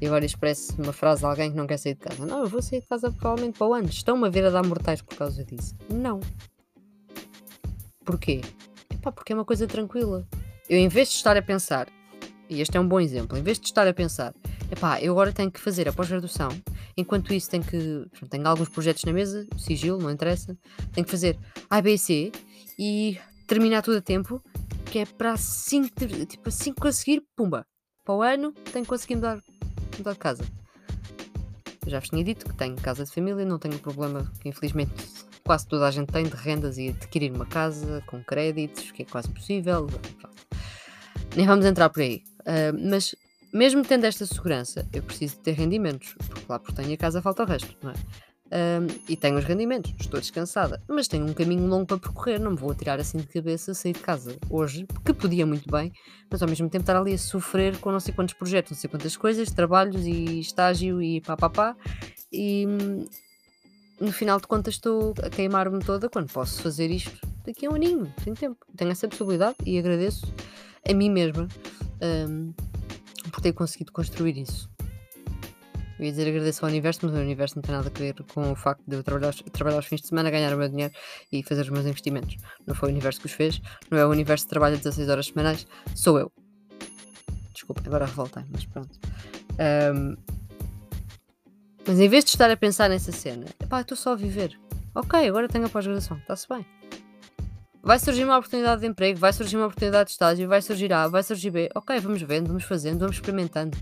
E 0.00 0.06
agora 0.06 0.24
expresse 0.24 0.72
uma 0.80 0.92
frase 0.92 1.20
de 1.20 1.26
alguém 1.26 1.50
que 1.50 1.56
não 1.56 1.66
quer 1.66 1.76
sair 1.76 1.94
de 1.94 2.00
casa. 2.00 2.24
Não, 2.24 2.40
eu 2.40 2.46
vou 2.46 2.62
sair 2.62 2.80
de 2.80 2.86
casa 2.86 3.10
provavelmente 3.10 3.58
para 3.58 3.66
o 3.66 3.74
ano. 3.74 3.88
Estão-me 3.88 4.26
a 4.26 4.30
ver 4.30 4.44
a 4.44 4.50
dar 4.50 4.64
mortais 4.64 5.02
por 5.02 5.16
causa 5.16 5.44
disso. 5.44 5.74
Não. 5.90 6.20
Porquê? 8.04 8.40
Epá, 8.90 9.12
porque 9.12 9.32
é 9.32 9.36
uma 9.36 9.44
coisa 9.44 9.66
tranquila. 9.66 10.26
Eu, 10.68 10.78
em 10.78 10.88
vez 10.88 11.08
de 11.08 11.14
estar 11.14 11.36
a 11.36 11.42
pensar, 11.42 11.88
e 12.48 12.60
este 12.60 12.76
é 12.76 12.80
um 12.80 12.88
bom 12.88 13.00
exemplo, 13.00 13.36
em 13.36 13.42
vez 13.42 13.58
de 13.58 13.66
estar 13.66 13.86
a 13.86 13.92
pensar, 13.92 14.34
epá, 14.70 15.00
eu 15.00 15.12
agora 15.12 15.32
tenho 15.32 15.50
que 15.50 15.60
fazer 15.60 15.88
a 15.88 15.92
pós-graduação, 15.92 16.48
enquanto 16.96 17.32
isso 17.34 17.50
tenho 17.50 17.64
que, 17.64 18.06
tenho 18.28 18.46
alguns 18.46 18.68
projetos 18.68 19.04
na 19.04 19.12
mesa, 19.12 19.46
sigilo, 19.56 19.98
não 19.98 20.10
interessa, 20.10 20.56
tenho 20.92 21.04
que 21.04 21.10
fazer 21.10 21.38
A, 21.68 21.80
B 21.80 21.94
e 21.94 21.98
C 21.98 22.32
e 22.78 23.18
terminar 23.46 23.82
tudo 23.82 23.98
a 23.98 24.02
tempo, 24.02 24.42
que 24.86 25.00
é 25.00 25.06
para 25.06 25.32
assim, 25.32 25.84
tipo, 25.84 26.48
assim 26.48 26.72
conseguir, 26.72 27.22
pumba, 27.36 27.66
para 28.04 28.14
o 28.14 28.22
ano 28.22 28.52
tenho 28.72 28.84
que 28.84 28.88
conseguir 28.88 29.16
mudar, 29.16 29.42
mudar 29.98 30.12
de 30.12 30.18
casa. 30.18 30.44
Eu 31.84 31.90
já 31.90 32.00
vos 32.00 32.08
tinha 32.08 32.22
dito 32.22 32.46
que 32.46 32.54
tenho 32.54 32.76
casa 32.76 33.04
de 33.04 33.10
família, 33.10 33.44
não 33.44 33.58
tenho 33.58 33.78
problema 33.78 34.30
que 34.40 34.48
infelizmente 34.48 34.92
quase 35.44 35.66
toda 35.66 35.86
a 35.86 35.90
gente 35.90 36.12
tem 36.12 36.24
de 36.24 36.36
rendas 36.36 36.76
e 36.76 36.88
adquirir 36.88 37.32
uma 37.32 37.46
casa 37.46 38.02
com 38.06 38.22
créditos, 38.22 38.90
que 38.90 39.02
é 39.02 39.06
quase 39.06 39.30
possível. 39.30 39.88
Nem 41.34 41.46
vamos 41.46 41.64
entrar 41.64 41.88
por 41.88 42.02
aí. 42.02 42.22
Uh, 42.40 42.90
mas 42.90 43.14
mesmo 43.52 43.82
tendo 43.82 44.04
esta 44.04 44.26
segurança, 44.26 44.86
eu 44.92 45.02
preciso 45.02 45.38
ter 45.38 45.52
rendimentos, 45.52 46.14
porque 46.28 46.44
lá 46.48 46.58
por 46.58 46.72
tenho 46.72 46.92
a 46.92 46.96
casa 46.96 47.22
falta 47.22 47.44
o 47.44 47.46
resto, 47.46 47.74
não 47.82 47.90
é? 47.90 47.94
Um, 48.50 48.86
e 49.06 49.14
tenho 49.14 49.36
os 49.36 49.44
rendimentos, 49.44 49.92
estou 50.00 50.18
descansada, 50.18 50.82
mas 50.88 51.06
tenho 51.06 51.26
um 51.26 51.34
caminho 51.34 51.66
longo 51.66 51.84
para 51.84 51.98
percorrer, 51.98 52.40
não 52.40 52.52
me 52.52 52.56
vou 52.56 52.70
atirar 52.70 52.98
assim 52.98 53.18
de 53.18 53.26
cabeça, 53.26 53.74
sair 53.74 53.92
de 53.92 54.00
casa 54.00 54.38
hoje, 54.48 54.86
porque 54.86 55.12
podia 55.12 55.44
muito 55.44 55.70
bem, 55.70 55.92
mas 56.30 56.42
ao 56.42 56.48
mesmo 56.48 56.66
tempo 56.70 56.82
estar 56.82 56.96
ali 56.96 57.12
a 57.12 57.18
sofrer 57.18 57.76
com 57.78 57.92
não 57.92 58.00
sei 58.00 58.14
quantos 58.14 58.32
projetos, 58.32 58.72
não 58.72 58.78
sei 58.78 58.88
quantas 58.88 59.16
coisas, 59.18 59.50
trabalhos 59.50 60.06
e 60.06 60.40
estágio 60.40 61.02
e 61.02 61.20
pá 61.20 61.36
pá 61.36 61.50
pá, 61.50 61.76
e 62.32 62.66
no 64.00 64.12
final 64.12 64.40
de 64.40 64.46
contas 64.46 64.74
estou 64.74 65.12
a 65.22 65.28
queimar-me 65.28 65.84
toda 65.84 66.08
quando 66.08 66.32
posso 66.32 66.62
fazer 66.62 66.90
isto 66.90 67.20
daqui 67.44 67.66
a 67.66 67.70
um 67.70 67.74
aninho, 67.74 68.10
tenho 68.24 68.34
tempo, 68.34 68.64
tenho 68.74 68.90
essa 68.90 69.06
possibilidade 69.06 69.56
e 69.66 69.78
agradeço 69.78 70.26
a 70.88 70.94
mim 70.94 71.10
mesma. 71.10 71.46
Um, 72.00 72.54
por 73.30 73.40
ter 73.40 73.52
conseguido 73.52 73.92
construir 73.92 74.36
isso. 74.36 74.68
Eu 75.98 76.04
ia 76.04 76.10
dizer 76.12 76.28
agradeço 76.28 76.64
ao 76.64 76.70
universo, 76.70 77.00
mas 77.02 77.14
o 77.14 77.18
universo 77.18 77.56
não 77.56 77.62
tem 77.62 77.74
nada 77.74 77.90
a 77.92 77.98
ver 77.98 78.14
com 78.32 78.52
o 78.52 78.54
facto 78.54 78.82
de 78.86 78.96
eu 78.96 79.02
trabalhar, 79.02 79.34
trabalhar 79.52 79.76
aos 79.76 79.86
fins 79.86 80.00
de 80.00 80.06
semana, 80.08 80.30
ganhar 80.30 80.54
o 80.54 80.58
meu 80.58 80.68
dinheiro 80.68 80.92
e 81.32 81.42
fazer 81.42 81.62
os 81.62 81.70
meus 81.70 81.86
investimentos. 81.86 82.36
Não 82.66 82.74
foi 82.74 82.88
o 82.88 82.92
universo 82.92 83.20
que 83.20 83.26
os 83.26 83.32
fez, 83.32 83.60
não 83.90 83.98
é 83.98 84.06
o 84.06 84.10
universo 84.10 84.44
que 84.44 84.50
trabalha 84.50 84.76
16 84.76 85.08
horas 85.08 85.26
semanais, 85.26 85.66
sou 85.94 86.18
eu. 86.18 86.30
Desculpa, 87.52 87.82
agora 87.84 88.06
revoltei, 88.06 88.44
mas 88.50 88.64
pronto. 88.64 88.96
Um, 89.58 90.16
mas 91.86 91.98
em 91.98 92.08
vez 92.08 92.24
de 92.24 92.30
estar 92.30 92.50
a 92.50 92.56
pensar 92.56 92.88
nessa 92.88 93.10
cena, 93.10 93.46
pá, 93.68 93.80
estou 93.80 93.96
só 93.96 94.12
a 94.12 94.16
viver. 94.16 94.58
Ok, 94.94 95.28
agora 95.28 95.48
tenho 95.48 95.66
a 95.66 95.68
pós-graduação, 95.68 96.16
está-se 96.18 96.46
bem. 96.48 96.64
Vai 97.82 97.98
surgir 97.98 98.24
uma 98.24 98.36
oportunidade 98.36 98.82
de 98.82 98.86
emprego, 98.86 99.18
vai 99.18 99.32
surgir 99.32 99.56
uma 99.56 99.66
oportunidade 99.66 100.08
de 100.08 100.12
estágio, 100.12 100.48
vai 100.48 100.60
surgir 100.60 100.92
A, 100.92 101.08
vai 101.08 101.22
surgir 101.22 101.50
B. 101.50 101.70
Ok, 101.74 101.98
vamos 102.00 102.20
vendo, 102.22 102.48
vamos 102.48 102.64
fazendo, 102.64 103.00
vamos 103.00 103.16
experimentando. 103.16 103.76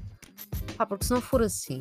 Ah, 0.78 0.86
porque 0.86 1.04
se 1.04 1.10
não 1.12 1.20
for 1.20 1.42
assim, 1.42 1.78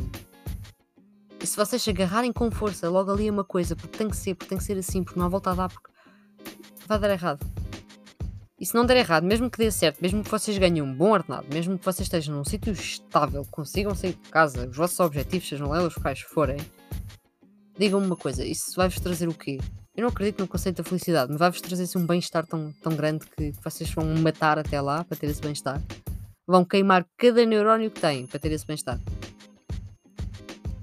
e 1.45 1.47
se 1.47 1.57
vocês 1.57 1.81
se 1.81 1.89
agarrarem 1.91 2.33
com 2.33 2.49
força 2.49 2.89
logo 2.89 3.11
ali 3.11 3.29
a 3.29 3.31
uma 3.31 3.43
coisa, 3.43 3.75
porque 3.75 3.97
tem 3.97 4.09
que 4.09 4.17
ser, 4.17 4.33
porque 4.33 4.49
tem 4.49 4.57
que 4.57 4.63
ser 4.63 4.77
assim, 4.77 5.03
porque 5.03 5.19
não 5.19 5.27
há 5.27 5.29
volta 5.29 5.51
a 5.51 5.53
dar, 5.53 5.69
porque 5.69 5.91
vai 6.87 6.97
dar 6.97 7.11
errado. 7.11 7.45
E 8.59 8.65
se 8.65 8.73
não 8.73 8.85
der 8.85 8.97
errado, 8.97 9.25
mesmo 9.25 9.47
que 9.47 9.57
dê 9.57 9.69
certo, 9.69 9.99
mesmo 10.01 10.23
que 10.23 10.31
vocês 10.31 10.57
ganhem 10.57 10.81
um 10.81 10.91
bom 10.91 11.11
ordenado, 11.11 11.45
mesmo 11.53 11.77
que 11.77 11.85
vocês 11.85 12.07
estejam 12.07 12.35
num 12.35 12.43
sítio 12.43 12.71
estável, 12.71 13.45
consigam 13.51 13.93
sair 13.93 14.13
de 14.13 14.29
casa, 14.29 14.67
os 14.67 14.75
vossos 14.75 14.99
objetivos, 14.99 15.47
sejam 15.47 15.67
lá 15.69 15.83
os 15.83 15.93
quais 15.93 16.21
forem, 16.21 16.57
digam-me 17.77 18.07
uma 18.07 18.15
coisa, 18.15 18.43
isso 18.43 18.73
vai-vos 18.75 18.99
trazer 18.99 19.27
o 19.27 19.33
quê? 19.33 19.59
Eu 19.95 20.01
não 20.01 20.09
acredito 20.09 20.39
no 20.39 20.47
conceito 20.47 20.77
da 20.81 20.83
felicidade, 20.83 21.29
mas 21.29 21.39
vai-vos 21.39 21.61
trazer 21.61 21.83
assim, 21.83 21.99
um 21.99 22.07
bem-estar 22.07 22.45
tão, 22.47 22.73
tão 22.81 22.95
grande 22.95 23.25
que 23.27 23.53
vocês 23.63 23.91
vão 23.91 24.05
matar 24.15 24.57
até 24.57 24.81
lá 24.81 25.03
para 25.03 25.15
ter 25.15 25.27
esse 25.27 25.41
bem-estar. 25.41 25.81
Vão 26.47 26.63
queimar 26.63 27.07
cada 27.17 27.45
neurónio 27.45 27.89
que 27.89 27.99
têm 27.99 28.27
para 28.27 28.39
ter 28.39 28.51
esse 28.51 28.65
bem-estar. 28.65 28.99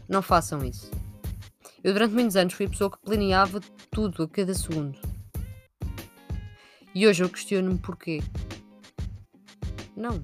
Não 0.09 0.21
façam 0.21 0.65
isso. 0.65 0.91
Eu 1.83 1.93
durante 1.93 2.15
muitos 2.15 2.37
anos 2.37 2.55
fui 2.55 2.67
a 2.67 2.69
pessoa 2.69 2.91
que 2.91 2.99
planeava 2.99 3.61
tudo 3.91 4.23
a 4.23 4.29
cada 4.29 4.55
segundo. 4.55 4.99
E 6.95 7.07
hoje 7.07 7.23
eu 7.25 7.29
questiono-me 7.29 7.79
porquê. 7.79 8.23
Não. 9.97 10.23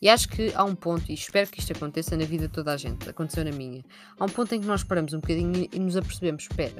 E 0.00 0.08
acho 0.08 0.28
que 0.28 0.52
há 0.54 0.62
um 0.64 0.74
ponto, 0.74 1.10
e 1.10 1.14
espero 1.14 1.50
que 1.50 1.60
isto 1.60 1.72
aconteça 1.72 2.16
na 2.16 2.24
vida 2.24 2.46
de 2.46 2.52
toda 2.52 2.72
a 2.72 2.76
gente, 2.76 3.08
aconteceu 3.08 3.44
na 3.44 3.52
minha. 3.52 3.82
Há 4.18 4.24
um 4.24 4.28
ponto 4.28 4.54
em 4.54 4.60
que 4.60 4.66
nós 4.66 4.84
paramos 4.84 5.14
um 5.14 5.20
bocadinho 5.20 5.68
e 5.72 5.78
nos 5.78 5.96
apercebemos: 5.96 6.42
espera, 6.42 6.78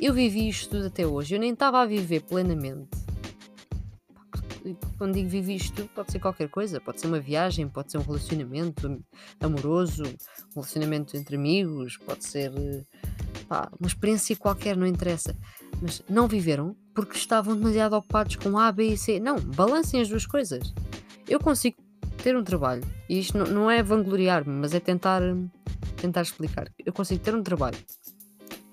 Eu 0.00 0.12
vivi 0.12 0.48
isto 0.48 0.70
tudo 0.70 0.86
até 0.86 1.06
hoje. 1.06 1.34
Eu 1.34 1.40
nem 1.40 1.52
estava 1.52 1.80
a 1.80 1.86
viver 1.86 2.20
plenamente. 2.20 3.07
Quando 4.96 5.14
digo 5.14 5.28
vivi 5.28 5.56
isto 5.56 5.88
pode 5.94 6.12
ser 6.12 6.18
qualquer 6.18 6.48
coisa. 6.48 6.80
Pode 6.80 7.00
ser 7.00 7.06
uma 7.06 7.20
viagem, 7.20 7.68
pode 7.68 7.90
ser 7.90 7.98
um 7.98 8.02
relacionamento 8.02 9.02
amoroso, 9.40 10.02
um 10.02 10.60
relacionamento 10.60 11.16
entre 11.16 11.36
amigos, 11.36 11.96
pode 11.96 12.24
ser 12.24 12.52
pá, 13.48 13.70
uma 13.78 13.86
experiência 13.86 14.36
qualquer, 14.36 14.76
não 14.76 14.86
interessa. 14.86 15.36
Mas 15.80 16.02
não 16.08 16.26
viveram 16.26 16.76
porque 16.94 17.16
estavam 17.16 17.56
demasiado 17.56 17.94
ocupados 17.94 18.36
com 18.36 18.58
A, 18.58 18.72
B 18.72 18.88
e 18.88 18.98
C. 18.98 19.20
Não, 19.20 19.36
balancem 19.38 20.00
as 20.00 20.08
duas 20.08 20.26
coisas. 20.26 20.72
Eu 21.28 21.38
consigo 21.38 21.76
ter 22.22 22.36
um 22.36 22.42
trabalho, 22.42 22.82
e 23.08 23.20
isto 23.20 23.38
não, 23.38 23.46
não 23.46 23.70
é 23.70 23.82
vangloriar-me, 23.82 24.52
mas 24.52 24.74
é 24.74 24.80
tentar, 24.80 25.22
tentar 25.96 26.22
explicar. 26.22 26.68
Eu 26.84 26.92
consigo 26.92 27.22
ter 27.22 27.34
um 27.34 27.42
trabalho, 27.42 27.78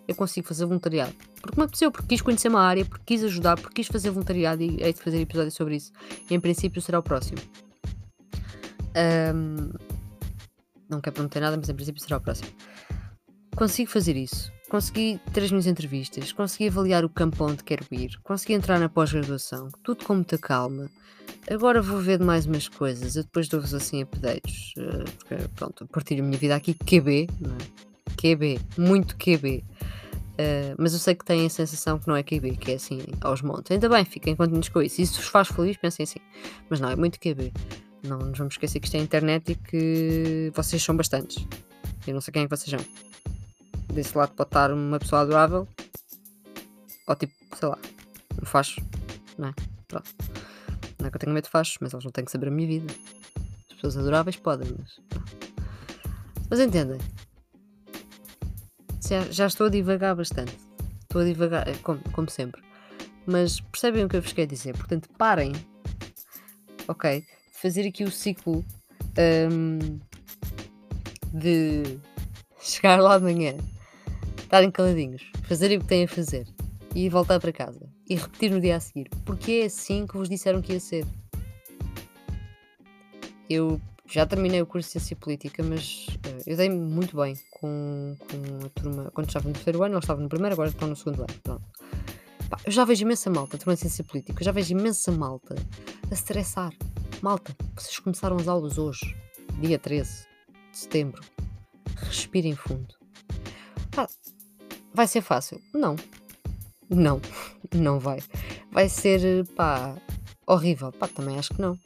eu 0.08 0.16
consigo 0.16 0.48
fazer 0.48 0.66
voluntariado. 0.66 1.14
Porque 1.46 1.60
me 1.60 1.66
apeteceu, 1.66 1.92
porque 1.92 2.08
quis 2.08 2.22
conhecer 2.22 2.48
uma 2.48 2.62
área, 2.62 2.84
porque 2.86 3.04
quis 3.06 3.24
ajudar, 3.24 3.56
porque 3.56 3.76
quis 3.76 3.88
fazer 3.88 4.10
voluntariado 4.10 4.64
e 4.64 4.82
hei 4.82 4.94
de 4.94 5.00
fazer 5.00 5.22
episódio 5.22 5.52
sobre 5.52 5.76
isso. 5.76 5.92
Em 6.30 6.40
princípio 6.40 6.82
será 6.82 7.00
o 7.00 7.04
próximo. 7.04 7.38
Um, 9.34 9.72
não 10.90 11.02
quero 11.02 11.14
prometer 11.14 11.40
nada, 11.40 11.58
mas 11.58 11.70
em 11.70 11.74
princípio 11.74 12.02
será 12.02 12.18
o 12.18 12.22
próximo. 12.22 12.50
Consigo 13.56 13.90
fazer 13.90 14.16
isso 14.16 14.52
consegui 14.70 15.20
ter 15.34 15.44
as 15.44 15.52
minhas 15.52 15.68
entrevistas, 15.68 16.32
consegui 16.32 16.68
avaliar 16.68 17.06
o 17.06 17.10
campo 17.10 17.46
onde 17.46 17.64
quero 17.64 17.86
ir, 17.92 18.20
consegui 18.24 18.54
entrar 18.54 18.80
na 18.80 18.90
pós-graduação, 18.90 19.70
tudo 19.84 20.04
com 20.04 20.16
muita 20.16 20.38
calma. 20.38 20.90
Agora 21.50 21.82
vou 21.82 22.00
ver 22.00 22.20
mais 22.20 22.46
umas 22.46 22.68
coisas, 22.68 23.16
eu 23.16 23.24
depois 23.24 23.48
dou-vos 23.48 23.74
assim 23.74 24.04
updates, 24.04 24.74
eh, 24.78 25.04
porque 25.18 25.48
pronto, 25.56 25.88
partilho 25.88 26.24
a 26.24 26.28
minha 26.28 26.38
vida 26.38 26.56
aqui 26.56 26.74
QB, 26.74 27.30
não 27.40 27.52
é? 27.56 27.86
QB, 28.18 28.60
muito 28.78 29.16
QB. 29.18 29.64
Uh, 30.36 30.76
mas 30.78 30.94
eu 30.94 31.00
sei 31.00 31.16
que 31.16 31.24
têm 31.24 31.46
a 31.46 31.50
sensação 31.50 31.98
que 31.98 32.08
não 32.08 32.16
é 32.16 32.22
QB, 32.22 32.58
que 32.58 32.72
é 32.72 32.76
assim 32.76 33.02
aos 33.22 33.42
montes. 33.42 33.72
Ainda 33.72 33.88
bem, 33.88 34.04
fiquem 34.04 34.36
contentes 34.36 34.70
com 34.70 34.82
isso. 34.82 35.02
Isso 35.02 35.22
vos 35.22 35.28
faz 35.28 35.48
feliz, 35.48 35.78
pensem 35.78 36.04
assim. 36.04 36.20
Mas 36.70 36.80
não, 36.80 36.90
é 36.90 36.96
muito 36.96 37.20
QB. 37.20 37.54
Não 38.04 38.20
nos 38.20 38.38
vamos 38.38 38.54
esquecer 38.56 38.80
que 38.80 38.88
isto 38.88 38.96
é 38.96 39.00
internet 39.00 39.54
e 39.54 39.56
que 39.56 40.52
vocês 40.54 40.84
são 40.84 40.96
bastantes. 40.96 41.46
Eu 42.06 42.14
não 42.14 42.22
sei 42.22 42.32
quem 42.32 42.44
é 42.44 42.48
que 42.48 42.56
vocês 42.56 42.70
são 42.70 42.80
desse 43.94 44.18
lado 44.18 44.34
pode 44.34 44.50
estar 44.50 44.72
uma 44.72 45.00
pessoa 45.00 45.22
adorável 45.22 45.68
ou 47.08 47.16
tipo, 47.16 47.34
sei 47.58 47.70
lá, 47.70 47.78
um 48.42 48.46
facho, 48.46 48.82
não 49.38 49.50
é? 49.50 49.54
Pronto. 49.88 50.10
Não 51.00 51.08
é 51.08 51.10
que 51.10 51.16
eu 51.16 51.20
tenho 51.20 51.34
medo 51.34 51.46
de 51.46 51.50
fachos, 51.50 51.78
mas 51.80 51.94
eles 51.94 52.04
não 52.04 52.12
têm 52.12 52.26
que 52.26 52.32
saber 52.32 52.48
a 52.48 52.52
minha 52.52 52.68
vida. 52.68 52.94
As 53.70 53.76
pessoas 53.76 53.98
adoráveis 53.98 54.36
podem, 54.36 54.68
mas. 54.78 55.00
Mas 56.50 56.60
entendem? 56.60 57.00
Já, 59.08 59.22
já, 59.32 59.46
estou 59.46 59.68
a 59.68 59.70
divagar 59.70 60.16
bastante. 60.16 60.58
Estou 61.04 61.22
a 61.22 61.26
divagar, 61.26 61.68
é 61.68 61.74
como, 61.76 62.00
como 62.12 62.30
sempre. 62.30 62.62
Mas 63.26 63.60
percebem 63.60 64.04
o 64.04 64.10
que 64.10 64.18
eu 64.18 64.22
vos 64.22 64.34
quero 64.34 64.50
dizer. 64.50 64.76
Portanto, 64.76 65.10
parem, 65.18 65.52
ok, 66.88 67.24
fazer 67.54 67.88
aqui 67.88 68.04
o 68.04 68.12
ciclo 68.12 68.66
um, 69.52 70.00
de 71.34 72.00
chegar 72.60 73.00
lá 73.00 73.18
de 73.18 73.24
manhã 73.24 73.56
estarem 74.38 74.72
caladinhos, 74.72 75.24
fazerem 75.44 75.78
o 75.78 75.82
que 75.82 75.88
têm 75.88 76.06
a 76.06 76.08
fazer 76.08 76.48
e 76.94 77.10
voltar 77.10 77.40
para 77.40 77.52
casa 77.52 77.88
e 78.10 78.16
repetir 78.16 78.52
no 78.52 78.62
dia 78.62 78.78
a 78.78 78.80
seguir, 78.80 79.10
porque 79.26 79.52
é 79.52 79.66
assim 79.66 80.08
que 80.08 80.18
vos 80.18 80.30
disseram 80.30 80.62
que 80.62 80.74
ia 80.74 80.80
ser. 80.80 81.06
Eu 83.50 83.80
já 84.08 84.26
terminei 84.26 84.62
o 84.62 84.66
curso 84.66 84.88
de 84.88 84.94
Ciência 84.94 85.16
Política, 85.16 85.64
mas 85.64 86.08
uh, 86.08 86.44
eu 86.46 86.58
dei-me 86.58 86.78
muito 86.78 87.16
bem 87.16 87.36
com, 87.52 88.16
com 88.20 88.66
a 88.66 88.70
turma. 88.70 89.12
Quando 89.14 89.28
estava 89.28 89.48
no 89.48 89.54
terceiro 89.54 89.84
ano, 89.84 89.96
eles 89.96 90.04
estavam 90.04 90.24
no 90.24 90.30
primeiro, 90.30 90.54
agora 90.54 90.70
estão 90.70 90.88
no 90.88 90.96
segundo 90.96 91.22
ano. 91.22 91.34
Pronto. 91.44 91.64
Pá, 92.50 92.60
eu 92.66 92.72
já 92.72 92.86
vejo 92.86 93.04
imensa 93.04 93.30
malta, 93.30 93.58
turma 93.58 93.74
de 93.74 93.82
Ciência 93.82 94.04
Política, 94.04 94.42
eu 94.42 94.46
já 94.46 94.52
vejo 94.52 94.72
imensa 94.72 95.12
malta 95.12 95.56
a 96.10 96.14
estressar. 96.14 96.72
Malta, 97.22 97.56
vocês 97.76 97.98
começaram 98.00 98.36
as 98.38 98.48
aulas 98.48 98.78
hoje, 98.78 99.16
dia 99.60 99.80
13 99.80 100.28
de 100.72 100.78
setembro. 100.78 101.24
Respirem 101.98 102.56
fundo. 102.56 102.94
Pá, 103.92 104.08
Vai 104.96 105.08
ser 105.08 105.20
fácil? 105.20 105.60
Não. 105.74 105.98
Não. 106.90 107.20
Não 107.76 108.00
vai. 108.00 108.20
Vai 108.72 108.88
ser, 108.88 109.46
pá, 109.48 109.94
horrível. 110.48 110.90
Pá, 110.94 111.06
também 111.10 111.38
acho 111.38 111.54
que 111.54 111.62
não. 111.62 111.78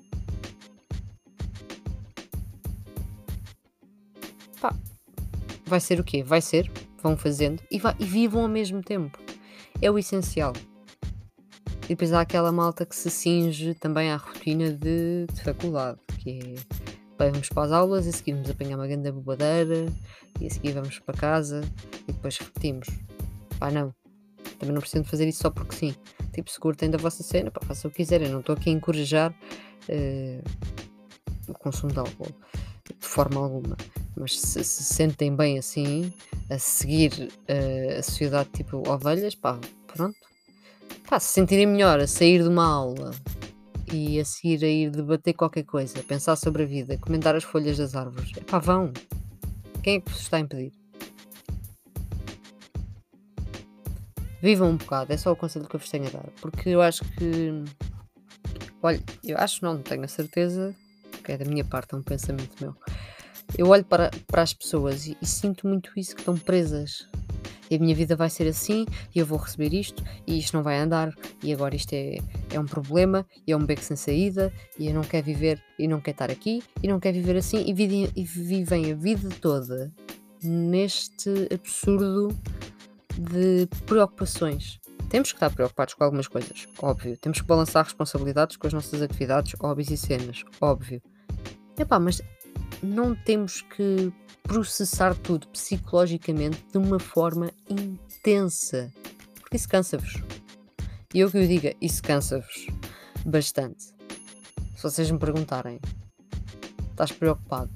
Vai 5.70 5.80
ser 5.80 6.00
o 6.00 6.04
quê? 6.04 6.24
Vai 6.24 6.42
ser. 6.42 6.70
Vão 7.02 7.16
fazendo 7.16 7.64
e, 7.72 7.80
vai, 7.80 7.96
e 7.98 8.04
vivam 8.04 8.42
ao 8.42 8.50
mesmo 8.50 8.82
tempo. 8.82 9.18
É 9.82 9.90
o 9.90 9.98
essencial. 9.98 10.52
E 11.86 11.90
depois 11.90 12.12
há 12.12 12.22
aquela 12.22 12.52
malta 12.52 12.86
que 12.86 12.96
se 12.96 13.10
cinge 13.10 13.74
também 13.74 14.12
à 14.12 14.18
rotina 14.18 14.72
de, 14.72 15.26
de 15.34 15.42
faculdade, 15.44 15.98
que 16.20 16.40
é 16.40 16.56
bem, 17.18 17.32
vamos 17.32 17.50
para 17.50 17.64
as 17.64 17.72
aulas, 17.72 18.08
a 18.08 18.12
seguir 18.12 18.34
vamos 18.34 18.50
apanhar 18.50 18.76
uma 18.76 18.86
grande 18.86 19.12
bobadeira 19.12 19.86
e 20.40 20.46
a 20.46 20.50
seguir 20.50 20.74
vamos 20.74 21.00
para 21.00 21.18
casa 21.18 21.62
e 22.08 22.12
depois 22.12 22.38
repetimos. 22.38 22.88
Pá, 23.58 23.72
não. 23.72 23.94
Também 24.60 24.74
não 24.74 24.82
precisam 24.82 25.06
fazer 25.06 25.28
isso 25.28 25.42
só 25.42 25.50
porque 25.50 25.76
sim. 25.76 25.96
Tipo, 26.34 26.52
se 26.52 26.60
curtem 26.60 26.92
da 26.92 26.98
vossa 26.98 27.24
cena, 27.24 27.50
pá, 27.50 27.62
façam 27.66 27.90
o 27.90 27.92
que 27.92 28.04
quiserem. 28.04 28.30
Não 28.30 28.42
estou 28.42 28.56
aqui 28.56 28.70
a 28.70 28.74
encorajar 28.74 29.32
uh, 29.32 30.44
o 31.48 31.54
consumo 31.54 31.92
de 31.92 32.00
álcool 32.00 32.36
de 33.00 33.08
forma 33.08 33.40
alguma. 33.40 33.78
Mas 34.16 34.40
se 34.40 34.64
se 34.64 34.84
sentem 34.84 35.36
bem 35.36 35.58
assim, 35.58 36.12
a 36.50 36.58
seguir 36.58 37.30
uh, 37.50 38.00
a 38.00 38.04
sociedade 38.04 38.50
tipo 38.54 38.88
ovelhas, 38.90 39.36
pá, 39.36 39.60
pronto. 39.88 40.18
Pá, 41.08 41.20
se 41.20 41.34
sentirem 41.34 41.66
melhor 41.66 42.00
a 42.00 42.08
sair 42.08 42.44
de 42.44 42.50
uma 42.50 42.66
aula 42.66 43.12
e 43.92 44.20
a 44.20 44.26
seguir 44.26 44.64
a 44.64 44.68
ir 44.68 44.92
debater 44.92 45.34
qualquer 45.34 45.64
coisa, 45.64 46.04
pensar 46.04 46.36
sobre 46.36 46.64
a 46.64 46.66
vida, 46.66 46.98
comentar 46.98 47.36
as 47.36 47.44
folhas 47.44 47.78
das 47.78 47.96
árvores, 47.96 48.32
pá, 48.46 48.60
vão. 48.60 48.92
Quem 49.82 49.96
é 49.96 50.02
que 50.02 50.12
vos 50.12 50.22
está 50.22 50.38
a 50.38 50.42
impedir? 50.42 50.74
Vivam 54.42 54.70
um 54.70 54.78
bocado, 54.78 55.12
é 55.12 55.18
só 55.18 55.32
o 55.32 55.36
conselho 55.36 55.68
que 55.68 55.76
eu 55.76 55.80
vos 55.80 55.90
tenho 55.90 56.08
a 56.08 56.12
dar. 56.12 56.30
Porque 56.42 56.70
eu 56.70 56.82
acho 56.82 57.04
que. 57.16 57.64
Olha, 58.82 59.02
eu 59.24 59.38
acho, 59.38 59.64
não, 59.64 59.82
tenho 59.82 60.04
a 60.04 60.08
certeza, 60.08 60.74
que 61.24 61.34
é 61.34 61.38
da 61.38 61.44
minha 61.44 61.66
parte, 61.66 61.94
é 61.94 61.98
um 61.98 62.02
pensamento 62.02 62.56
meu. 62.62 62.76
Eu 63.58 63.68
olho 63.68 63.84
para, 63.84 64.12
para 64.28 64.42
as 64.42 64.54
pessoas 64.54 65.08
e, 65.08 65.18
e 65.22 65.26
sinto 65.26 65.68
muito 65.68 65.92
isso, 65.98 66.16
que 66.16 66.22
estão 66.22 66.38
presas 66.38 67.08
e 67.70 67.76
a 67.76 67.80
minha 67.80 67.94
vida 67.94 68.16
vai 68.16 68.30
ser 68.30 68.48
assim, 68.48 68.86
e 69.14 69.20
eu 69.20 69.26
vou 69.26 69.38
receber 69.38 69.74
isto, 69.74 70.04
e 70.26 70.40
isto 70.40 70.56
não 70.56 70.64
vai 70.64 70.80
andar, 70.80 71.14
e 71.44 71.54
agora 71.54 71.76
isto 71.76 71.94
é, 71.94 72.18
é 72.52 72.60
um 72.60 72.66
problema, 72.66 73.26
e 73.46 73.52
é 73.52 73.56
um 73.58 73.64
beco 73.64 73.84
sem 73.84 73.96
saída, 73.96 74.52
e 74.78 74.88
eu 74.88 74.94
não 74.94 75.04
quero 75.04 75.26
viver, 75.26 75.62
e 75.78 75.88
não 75.88 76.02
quero 76.02 76.16
estar 76.16 76.32
aqui, 76.32 76.64
e 76.82 76.88
não 76.88 77.00
quero 77.00 77.18
viver 77.18 77.38
assim, 77.38 77.64
e 77.68 77.74
vivem, 77.74 78.10
e 78.16 78.24
vivem 78.24 78.92
a 78.92 78.96
vida 78.96 79.30
toda 79.40 79.94
neste 80.42 81.30
absurdo 81.54 82.36
de 83.18 83.68
preocupações. 83.86 84.80
Temos 85.10 85.32
que 85.32 85.38
estar 85.38 85.50
preocupados 85.50 85.94
com 85.94 86.04
algumas 86.04 86.28
coisas, 86.28 86.68
óbvio. 86.80 87.18
Temos 87.18 87.42
que 87.42 87.48
balançar 87.48 87.84
responsabilidades 87.84 88.58
com 88.58 88.68
as 88.68 88.74
nossas 88.74 89.02
atividades, 89.02 89.54
hobbies 89.60 89.90
e 89.90 89.98
cenas, 89.98 90.44
óbvio. 90.62 91.02
Epá, 91.78 92.00
mas 92.00 92.22
não 92.82 93.16
temos 93.16 93.62
que 93.62 94.12
processar 94.44 95.16
tudo 95.16 95.48
psicologicamente 95.48 96.64
de 96.72 96.78
uma 96.78 97.00
forma 97.00 97.52
intensa. 97.70 98.92
Porque 99.40 99.58
isso 99.58 99.70
cansa-vos. 99.70 100.24
E 101.14 101.20
eu 101.20 101.32
que 101.32 101.38
eu 101.38 101.48
diga, 101.48 101.76
isso 101.82 102.02
cansa-vos 102.04 102.68
bastante. 103.26 103.84
Se 104.76 104.84
vocês 104.84 105.10
me 105.12 105.20
perguntarem, 105.20 105.80
estás 106.92 107.12
preocupado? 107.12 107.72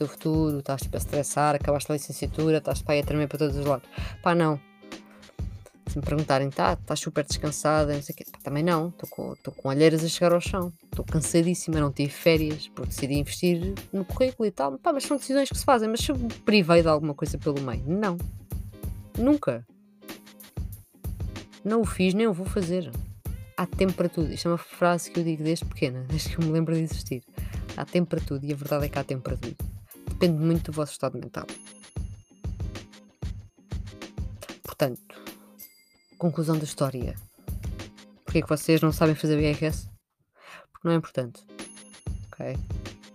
teu 0.00 0.08
futuro, 0.08 0.60
estás 0.60 0.80
tipo 0.80 0.96
a 0.96 0.98
estressar, 0.98 1.54
acabaste 1.54 1.92
a 1.92 1.94
licenciatura, 1.94 2.58
estás 2.58 2.80
para 2.80 2.98
a 2.98 3.02
tremer 3.02 3.28
para 3.28 3.38
todos 3.38 3.56
os 3.56 3.66
lados. 3.66 3.86
Pá, 4.22 4.34
não. 4.34 4.58
Se 5.90 5.98
me 5.98 6.04
perguntarem, 6.04 6.48
tá, 6.50 6.74
estás 6.74 7.00
super 7.00 7.24
descansada, 7.24 7.92
não 7.92 8.02
sei 8.02 8.14
o 8.14 8.16
quê, 8.16 8.24
também 8.42 8.62
não. 8.62 8.88
Estou 8.88 9.08
com, 9.08 9.34
com 9.56 9.68
olheiras 9.68 10.04
a 10.04 10.08
chegar 10.08 10.32
ao 10.32 10.40
chão. 10.40 10.72
Estou 10.84 11.04
cansadíssima, 11.04 11.80
não 11.80 11.90
tive 11.90 12.12
férias, 12.12 12.68
porque 12.68 12.90
decidi 12.90 13.14
investir 13.14 13.74
no 13.92 14.04
currículo 14.04 14.46
e 14.46 14.52
tal. 14.52 14.78
Pá, 14.78 14.92
mas 14.92 15.04
são 15.04 15.16
decisões 15.16 15.48
que 15.48 15.58
se 15.58 15.64
fazem. 15.64 15.88
Mas 15.88 16.00
se 16.00 16.12
eu 16.12 16.16
me 16.16 16.28
privei 16.28 16.82
de 16.82 16.88
alguma 16.88 17.14
coisa 17.14 17.36
pelo 17.36 17.60
meio, 17.60 17.82
não. 17.86 18.16
Nunca. 19.18 19.66
Não 21.64 21.80
o 21.80 21.84
fiz, 21.84 22.14
nem 22.14 22.26
o 22.26 22.32
vou 22.32 22.46
fazer. 22.46 22.90
Há 23.56 23.66
tempo 23.66 23.94
para 23.94 24.08
tudo. 24.08 24.32
Isto 24.32 24.48
é 24.48 24.52
uma 24.52 24.58
frase 24.58 25.10
que 25.10 25.18
eu 25.18 25.24
digo 25.24 25.42
desde 25.42 25.64
pequena, 25.64 26.04
desde 26.08 26.30
que 26.30 26.40
eu 26.40 26.46
me 26.46 26.52
lembro 26.52 26.74
de 26.74 26.82
existir. 26.82 27.22
Há 27.76 27.84
tempo 27.84 28.10
para 28.10 28.20
tudo 28.20 28.46
e 28.46 28.52
a 28.52 28.56
verdade 28.56 28.86
é 28.86 28.88
que 28.88 28.98
há 28.98 29.04
tempo 29.04 29.22
para 29.22 29.36
tudo 29.36 29.56
depende 30.20 30.44
muito 30.44 30.70
do 30.70 30.76
vosso 30.76 30.92
estado 30.92 31.18
mental. 31.18 31.46
Portanto, 34.62 35.19
conclusão 36.20 36.58
da 36.58 36.64
história. 36.64 37.16
Porquê 38.24 38.42
que 38.42 38.48
vocês 38.48 38.80
não 38.82 38.92
sabem 38.92 39.14
fazer 39.14 39.40
IRS? 39.40 39.88
Porque 40.70 40.86
não 40.86 40.92
é 40.92 40.96
importante. 40.96 41.42
Ok? 42.30 42.56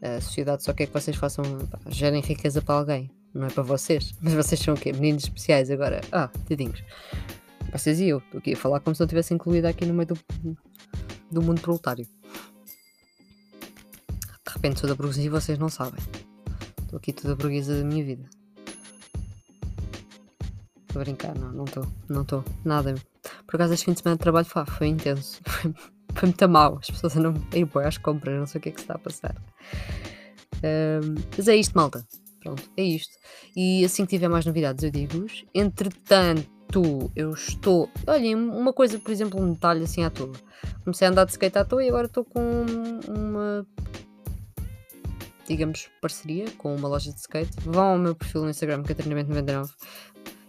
A 0.01 0.19
sociedade 0.19 0.63
só 0.63 0.73
quer 0.73 0.87
que 0.87 0.93
vocês 0.93 1.15
façam. 1.15 1.43
gerem 1.87 2.21
riqueza 2.21 2.61
para 2.61 2.75
alguém. 2.75 3.11
não 3.33 3.45
é 3.45 3.49
para 3.49 3.63
vocês. 3.63 4.13
Mas 4.19 4.33
vocês 4.33 4.59
são 4.59 4.73
o 4.73 4.77
quê? 4.77 4.91
Meninos 4.91 5.23
especiais 5.23 5.69
agora? 5.69 6.01
Ah, 6.11 6.29
tadinhos. 6.49 6.83
Vocês 7.71 7.99
e 7.99 8.07
eu. 8.07 8.17
Estou 8.17 8.39
aqui 8.39 8.53
a 8.53 8.57
falar 8.57 8.79
como 8.79 8.95
se 8.95 9.01
não 9.01 9.07
tivesse 9.07 9.33
incluído 9.33 9.67
aqui 9.67 9.85
no 9.85 9.93
meio 9.93 10.07
do, 10.07 10.19
do 11.31 11.41
mundo 11.43 11.61
proletário. 11.61 12.07
De 14.45 14.51
repente 14.53 14.79
sou 14.79 14.89
da 14.89 14.95
burguesia 14.95 15.25
e 15.25 15.29
vocês 15.29 15.59
não 15.59 15.69
sabem. 15.69 16.03
Estou 16.81 16.97
aqui 16.97 17.13
toda 17.13 17.33
a 17.33 17.35
burguesa 17.35 17.77
da 17.77 17.83
minha 17.83 18.03
vida. 18.03 18.27
Estou 20.95 21.01
a 21.01 21.03
brincar, 21.03 21.36
não, 21.38 21.51
não 21.51 21.65
estou. 21.65 21.86
Não 22.08 22.21
estou. 22.21 22.45
Nada. 22.63 22.95
Por 23.45 23.58
acaso 23.58 23.73
este 23.73 23.84
fim 23.84 23.91
de 23.91 23.99
semana 23.99 24.15
de 24.15 24.21
trabalho 24.21 24.45
foi, 24.45 24.65
foi 24.65 24.88
intenso. 24.88 25.41
Foi, 25.43 25.73
foi 26.13 26.29
muito 26.29 26.47
mal. 26.47 26.77
As 26.79 26.89
pessoas 26.89 27.17
andam 27.17 27.34
a 27.51 27.58
ir 27.58 27.67
às 27.86 27.97
compras, 27.97 28.39
não 28.39 28.47
sei 28.47 28.60
o 28.60 28.62
que 28.62 28.69
é 28.69 28.71
que 28.71 28.79
se 28.79 28.86
está 28.86 28.93
a 28.93 28.97
passar. 28.97 29.36
Um, 30.63 31.15
mas 31.36 31.49
é 31.49 31.55
isto, 31.58 31.75
malta. 31.75 32.08
Pronto, 32.41 32.63
é 32.77 32.84
isto. 32.84 33.13
E 33.58 33.84
assim 33.84 34.05
que 34.05 34.12
tiver 34.12 34.29
mais 34.29 34.45
novidades, 34.45 34.86
eu 34.86 34.89
digo-vos. 34.89 35.43
Entretanto, 35.53 37.12
eu 37.13 37.31
estou. 37.31 37.89
Olhem, 38.08 38.34
uma 38.34 38.71
coisa, 38.71 38.97
por 38.97 39.12
exemplo, 39.12 39.41
um 39.41 39.51
detalhe 39.51 39.84
assim 39.84 40.01
à 40.05 40.10
toa. 40.10 40.31
Comecei 40.86 41.05
a 41.10 41.12
andar 41.12 41.25
de 41.25 41.31
skate 41.31 41.58
à 41.58 41.65
toa 41.65 41.84
e 41.84 41.89
agora 41.89 42.05
estou 42.05 42.23
com 42.23 42.39
uma. 43.10 43.67
Digamos, 45.45 45.89
parceria 46.01 46.49
com 46.51 46.73
uma 46.73 46.88
loja 46.88 47.12
de 47.12 47.19
skate. 47.19 47.51
Vão 47.65 47.84
ao 47.84 47.97
meu 47.97 48.15
perfil 48.15 48.43
no 48.43 48.49
Instagram, 48.49 48.81
Catarinamento99. 48.84 49.71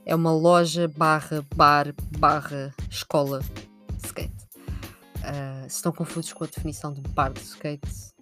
É 0.06 0.14
uma 0.14 0.32
loja 0.32 0.86
barra 0.86 1.44
bar 1.56 1.92
barra 2.16 2.72
escola 2.88 3.40
skate. 4.04 4.32
Uh, 5.16 5.68
se 5.68 5.76
estão 5.76 5.90
confusos 5.90 6.32
com 6.32 6.44
a 6.44 6.46
definição 6.46 6.92
de 6.92 7.00
bar 7.10 7.32
de 7.32 7.40
skate, 7.40 8.14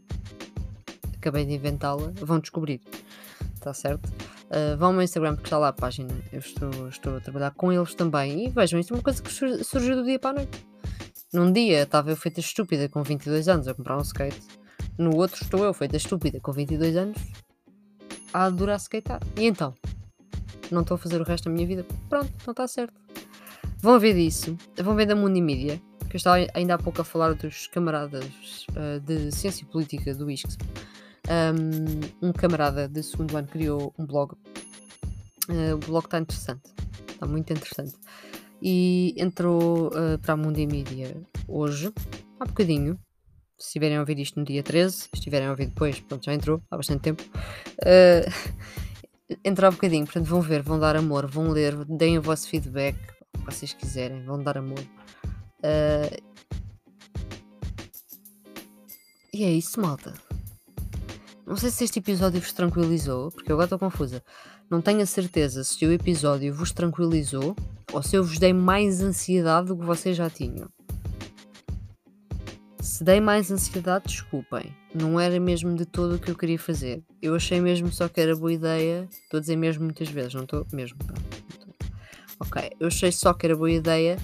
acabei 1.14 1.44
de 1.44 1.52
inventá-la, 1.52 2.10
vão 2.22 2.40
descobrir. 2.40 2.80
Está 3.52 3.74
certo? 3.74 4.06
Uh, 4.46 4.78
vão 4.78 4.88
ao 4.88 4.92
meu 4.94 5.02
Instagram 5.02 5.34
porque 5.34 5.46
está 5.46 5.58
lá 5.58 5.68
a 5.68 5.72
página. 5.74 6.08
Eu 6.32 6.38
estou, 6.38 6.88
estou 6.88 7.18
a 7.18 7.20
trabalhar 7.20 7.50
com 7.50 7.70
eles 7.70 7.94
também. 7.94 8.46
E 8.46 8.48
vejam, 8.48 8.80
isto 8.80 8.94
é 8.94 8.96
uma 8.96 9.02
coisa 9.02 9.22
que 9.22 9.30
surgiu 9.30 9.94
do 9.94 10.04
dia 10.04 10.18
para 10.18 10.30
a 10.30 10.34
noite. 10.40 10.66
Num 11.34 11.52
dia 11.52 11.82
estava 11.82 12.10
eu 12.10 12.16
feita 12.16 12.40
estúpida 12.40 12.88
com 12.88 13.02
22 13.02 13.46
anos 13.46 13.68
a 13.68 13.74
comprar 13.74 13.98
um 13.98 14.02
skate. 14.02 14.40
No 14.96 15.14
outro 15.16 15.42
estou 15.42 15.62
eu 15.62 15.74
feita 15.74 15.98
estúpida 15.98 16.40
com 16.40 16.50
22 16.50 16.96
anos 16.96 17.18
a 18.32 18.44
adorar 18.44 18.78
skatear. 18.78 19.20
E 19.36 19.44
então? 19.44 19.74
Não 20.70 20.82
estou 20.82 20.94
a 20.96 20.98
fazer 20.98 21.20
o 21.20 21.24
resto 21.24 21.44
da 21.44 21.50
minha 21.50 21.66
vida? 21.66 21.86
Pronto, 22.08 22.32
não 22.46 22.52
está 22.52 22.66
certo. 22.66 22.94
Vão 23.78 23.98
ver 23.98 24.14
disso. 24.14 24.56
Vão 24.82 24.94
ver 24.94 25.06
da 25.06 25.14
Mundi 25.14 25.40
Media. 25.40 25.80
Que 26.08 26.16
eu 26.16 26.18
estava 26.18 26.46
ainda 26.54 26.74
há 26.74 26.78
pouco 26.78 27.00
a 27.00 27.04
falar 27.04 27.34
dos 27.34 27.66
camaradas 27.66 28.66
uh, 28.70 29.00
de 29.00 29.32
Ciência 29.32 29.66
Política 29.66 30.14
do 30.14 30.30
ISCS 30.30 30.56
um, 31.28 32.28
um 32.28 32.32
camarada 32.32 32.88
de 32.88 33.02
segundo 33.02 33.36
ano 33.36 33.48
criou 33.48 33.94
um 33.98 34.06
blog. 34.06 34.32
Uh, 35.48 35.74
o 35.74 35.78
blog 35.78 36.04
está 36.04 36.18
interessante, 36.18 36.72
está 37.08 37.26
muito 37.26 37.52
interessante. 37.52 37.94
E 38.62 39.14
entrou 39.16 39.88
uh, 39.88 40.18
para 40.20 40.34
a 40.34 40.36
Mundi 40.36 40.66
Media 40.66 41.16
hoje, 41.46 41.92
há 42.38 42.44
bocadinho. 42.44 42.98
Se 43.58 43.68
estiverem 43.68 43.96
a 43.96 44.00
ouvir 44.00 44.18
isto 44.18 44.38
no 44.38 44.44
dia 44.44 44.62
13, 44.62 44.94
se 44.94 45.08
estiverem 45.14 45.46
a 45.46 45.50
ouvir 45.50 45.66
depois, 45.66 46.00
pronto, 46.00 46.24
já 46.24 46.34
entrou, 46.34 46.60
há 46.70 46.76
bastante 46.76 47.02
tempo. 47.02 47.22
Uh, 47.80 48.64
entrou 49.44 49.68
há 49.68 49.70
bocadinho, 49.70 50.04
portanto 50.04 50.26
vão 50.26 50.40
ver, 50.40 50.62
vão 50.62 50.78
dar 50.78 50.96
amor, 50.96 51.26
vão 51.26 51.50
ler, 51.50 51.84
deem 51.84 52.18
o 52.18 52.22
vosso 52.22 52.48
feedback, 52.48 52.96
o 53.34 53.38
que 53.38 53.44
vocês 53.44 53.72
quiserem, 53.72 54.24
vão 54.24 54.42
dar 54.42 54.58
amor. 54.58 54.80
Uh, 55.60 56.22
e 59.32 59.44
é 59.44 59.50
isso, 59.50 59.80
malta. 59.80 60.14
Não 61.46 61.56
sei 61.56 61.70
se 61.70 61.84
este 61.84 61.98
episódio 61.98 62.40
vos 62.40 62.52
tranquilizou, 62.52 63.30
porque 63.30 63.50
eu 63.50 63.56
agora 63.56 63.66
estou 63.66 63.78
confusa. 63.78 64.22
Não 64.70 64.80
tenho 64.80 65.02
a 65.02 65.06
certeza 65.06 65.62
se 65.62 65.84
o 65.84 65.92
episódio 65.92 66.54
vos 66.54 66.72
tranquilizou 66.72 67.54
ou 67.92 68.02
se 68.02 68.16
eu 68.16 68.24
vos 68.24 68.38
dei 68.38 68.52
mais 68.52 69.02
ansiedade 69.02 69.68
do 69.68 69.76
que 69.76 69.84
vocês 69.84 70.16
já 70.16 70.30
tinham. 70.30 70.68
Se 72.94 73.02
dei 73.02 73.20
mais 73.20 73.50
ansiedade, 73.50 74.04
desculpem. 74.06 74.72
Não 74.94 75.18
era 75.18 75.40
mesmo 75.40 75.74
de 75.74 75.84
todo 75.84 76.14
o 76.14 76.18
que 76.20 76.30
eu 76.30 76.36
queria 76.36 76.60
fazer. 76.60 77.02
Eu 77.20 77.34
achei 77.34 77.60
mesmo 77.60 77.90
só 77.90 78.08
que 78.08 78.20
era 78.20 78.36
boa 78.36 78.52
ideia. 78.52 79.08
Estou 79.10 79.38
a 79.38 79.40
dizer 79.40 79.56
mesmo 79.56 79.82
muitas 79.82 80.08
vezes, 80.08 80.34
não 80.34 80.44
estou 80.44 80.64
mesmo. 80.72 80.96
Ok, 82.38 82.70
eu 82.78 82.86
achei 82.86 83.10
só 83.10 83.34
que 83.34 83.46
era 83.46 83.56
boa 83.56 83.72
ideia 83.72 84.16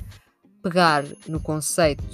pegar 0.63 1.05
no 1.27 1.41
conceito 1.41 2.05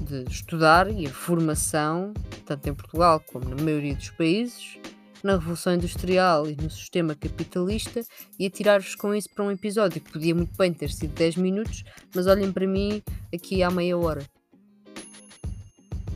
de 0.00 0.30
estudar 0.30 0.88
e 0.88 1.08
a 1.08 1.10
formação 1.10 2.14
tanto 2.46 2.68
em 2.68 2.74
Portugal 2.74 3.18
como 3.32 3.48
na 3.48 3.60
maioria 3.60 3.96
dos 3.96 4.10
países, 4.10 4.78
na 5.24 5.32
Revolução 5.32 5.74
Industrial 5.74 6.48
e 6.48 6.54
no 6.54 6.70
sistema 6.70 7.16
capitalista 7.16 8.00
e 8.38 8.46
atirar-vos 8.46 8.94
com 8.94 9.12
isso 9.12 9.28
para 9.34 9.44
um 9.44 9.50
episódio 9.50 10.00
que 10.00 10.12
podia 10.12 10.36
muito 10.36 10.56
bem 10.56 10.72
ter 10.72 10.92
sido 10.92 11.12
10 11.14 11.34
minutos, 11.34 11.82
mas 12.14 12.28
olhem 12.28 12.52
para 12.52 12.64
mim 12.64 13.02
aqui 13.34 13.60
há 13.64 13.72
meia 13.72 13.98
hora. 13.98 14.24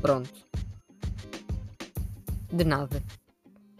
Pronto. 0.05 0.31
De 2.53 2.63
nada. 2.63 3.03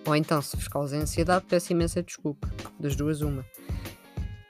Ou 0.07 0.17
então, 0.17 0.41
se 0.41 0.57
vos 0.57 0.69
causa 0.69 0.97
ansiedade, 0.97 1.45
peço 1.47 1.73
imensa 1.73 2.03
desculpa. 2.03 2.51
Das 2.81 2.97
duas, 2.97 3.21
uma. 3.21 3.45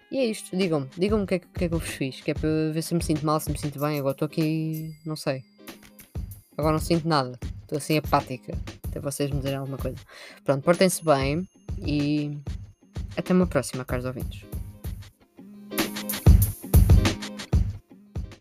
E 0.08 0.18
é 0.18 0.26
isto. 0.26 0.56
Digam-me. 0.56 0.88
Digam-me 0.96 1.24
o 1.24 1.26
que, 1.26 1.34
é, 1.34 1.38
que 1.40 1.64
é 1.64 1.68
que 1.68 1.74
eu 1.74 1.80
vos 1.80 1.88
fiz. 1.88 2.20
Que 2.20 2.30
é 2.30 2.34
para 2.34 2.48
ver 2.72 2.80
se 2.80 2.94
me 2.94 3.02
sinto 3.02 3.26
mal, 3.26 3.40
se 3.40 3.50
me 3.50 3.58
sinto 3.58 3.80
bem. 3.80 3.98
Agora 3.98 4.12
estou 4.12 4.26
aqui. 4.26 4.96
Não 5.04 5.16
sei. 5.16 5.42
Agora 6.56 6.74
não 6.74 6.80
sinto 6.80 7.08
nada. 7.08 7.36
Estou 7.62 7.78
assim 7.78 7.98
apática. 7.98 8.56
Até 8.88 9.00
vocês 9.00 9.28
me 9.32 9.38
dizerem 9.38 9.58
alguma 9.58 9.76
coisa. 9.76 9.98
Pronto, 10.44 10.62
portem-se 10.62 11.04
bem 11.04 11.48
e 11.84 12.38
até 13.16 13.34
uma 13.34 13.48
próxima, 13.48 13.84
caros 13.84 14.04
ouvintes. 14.04 14.46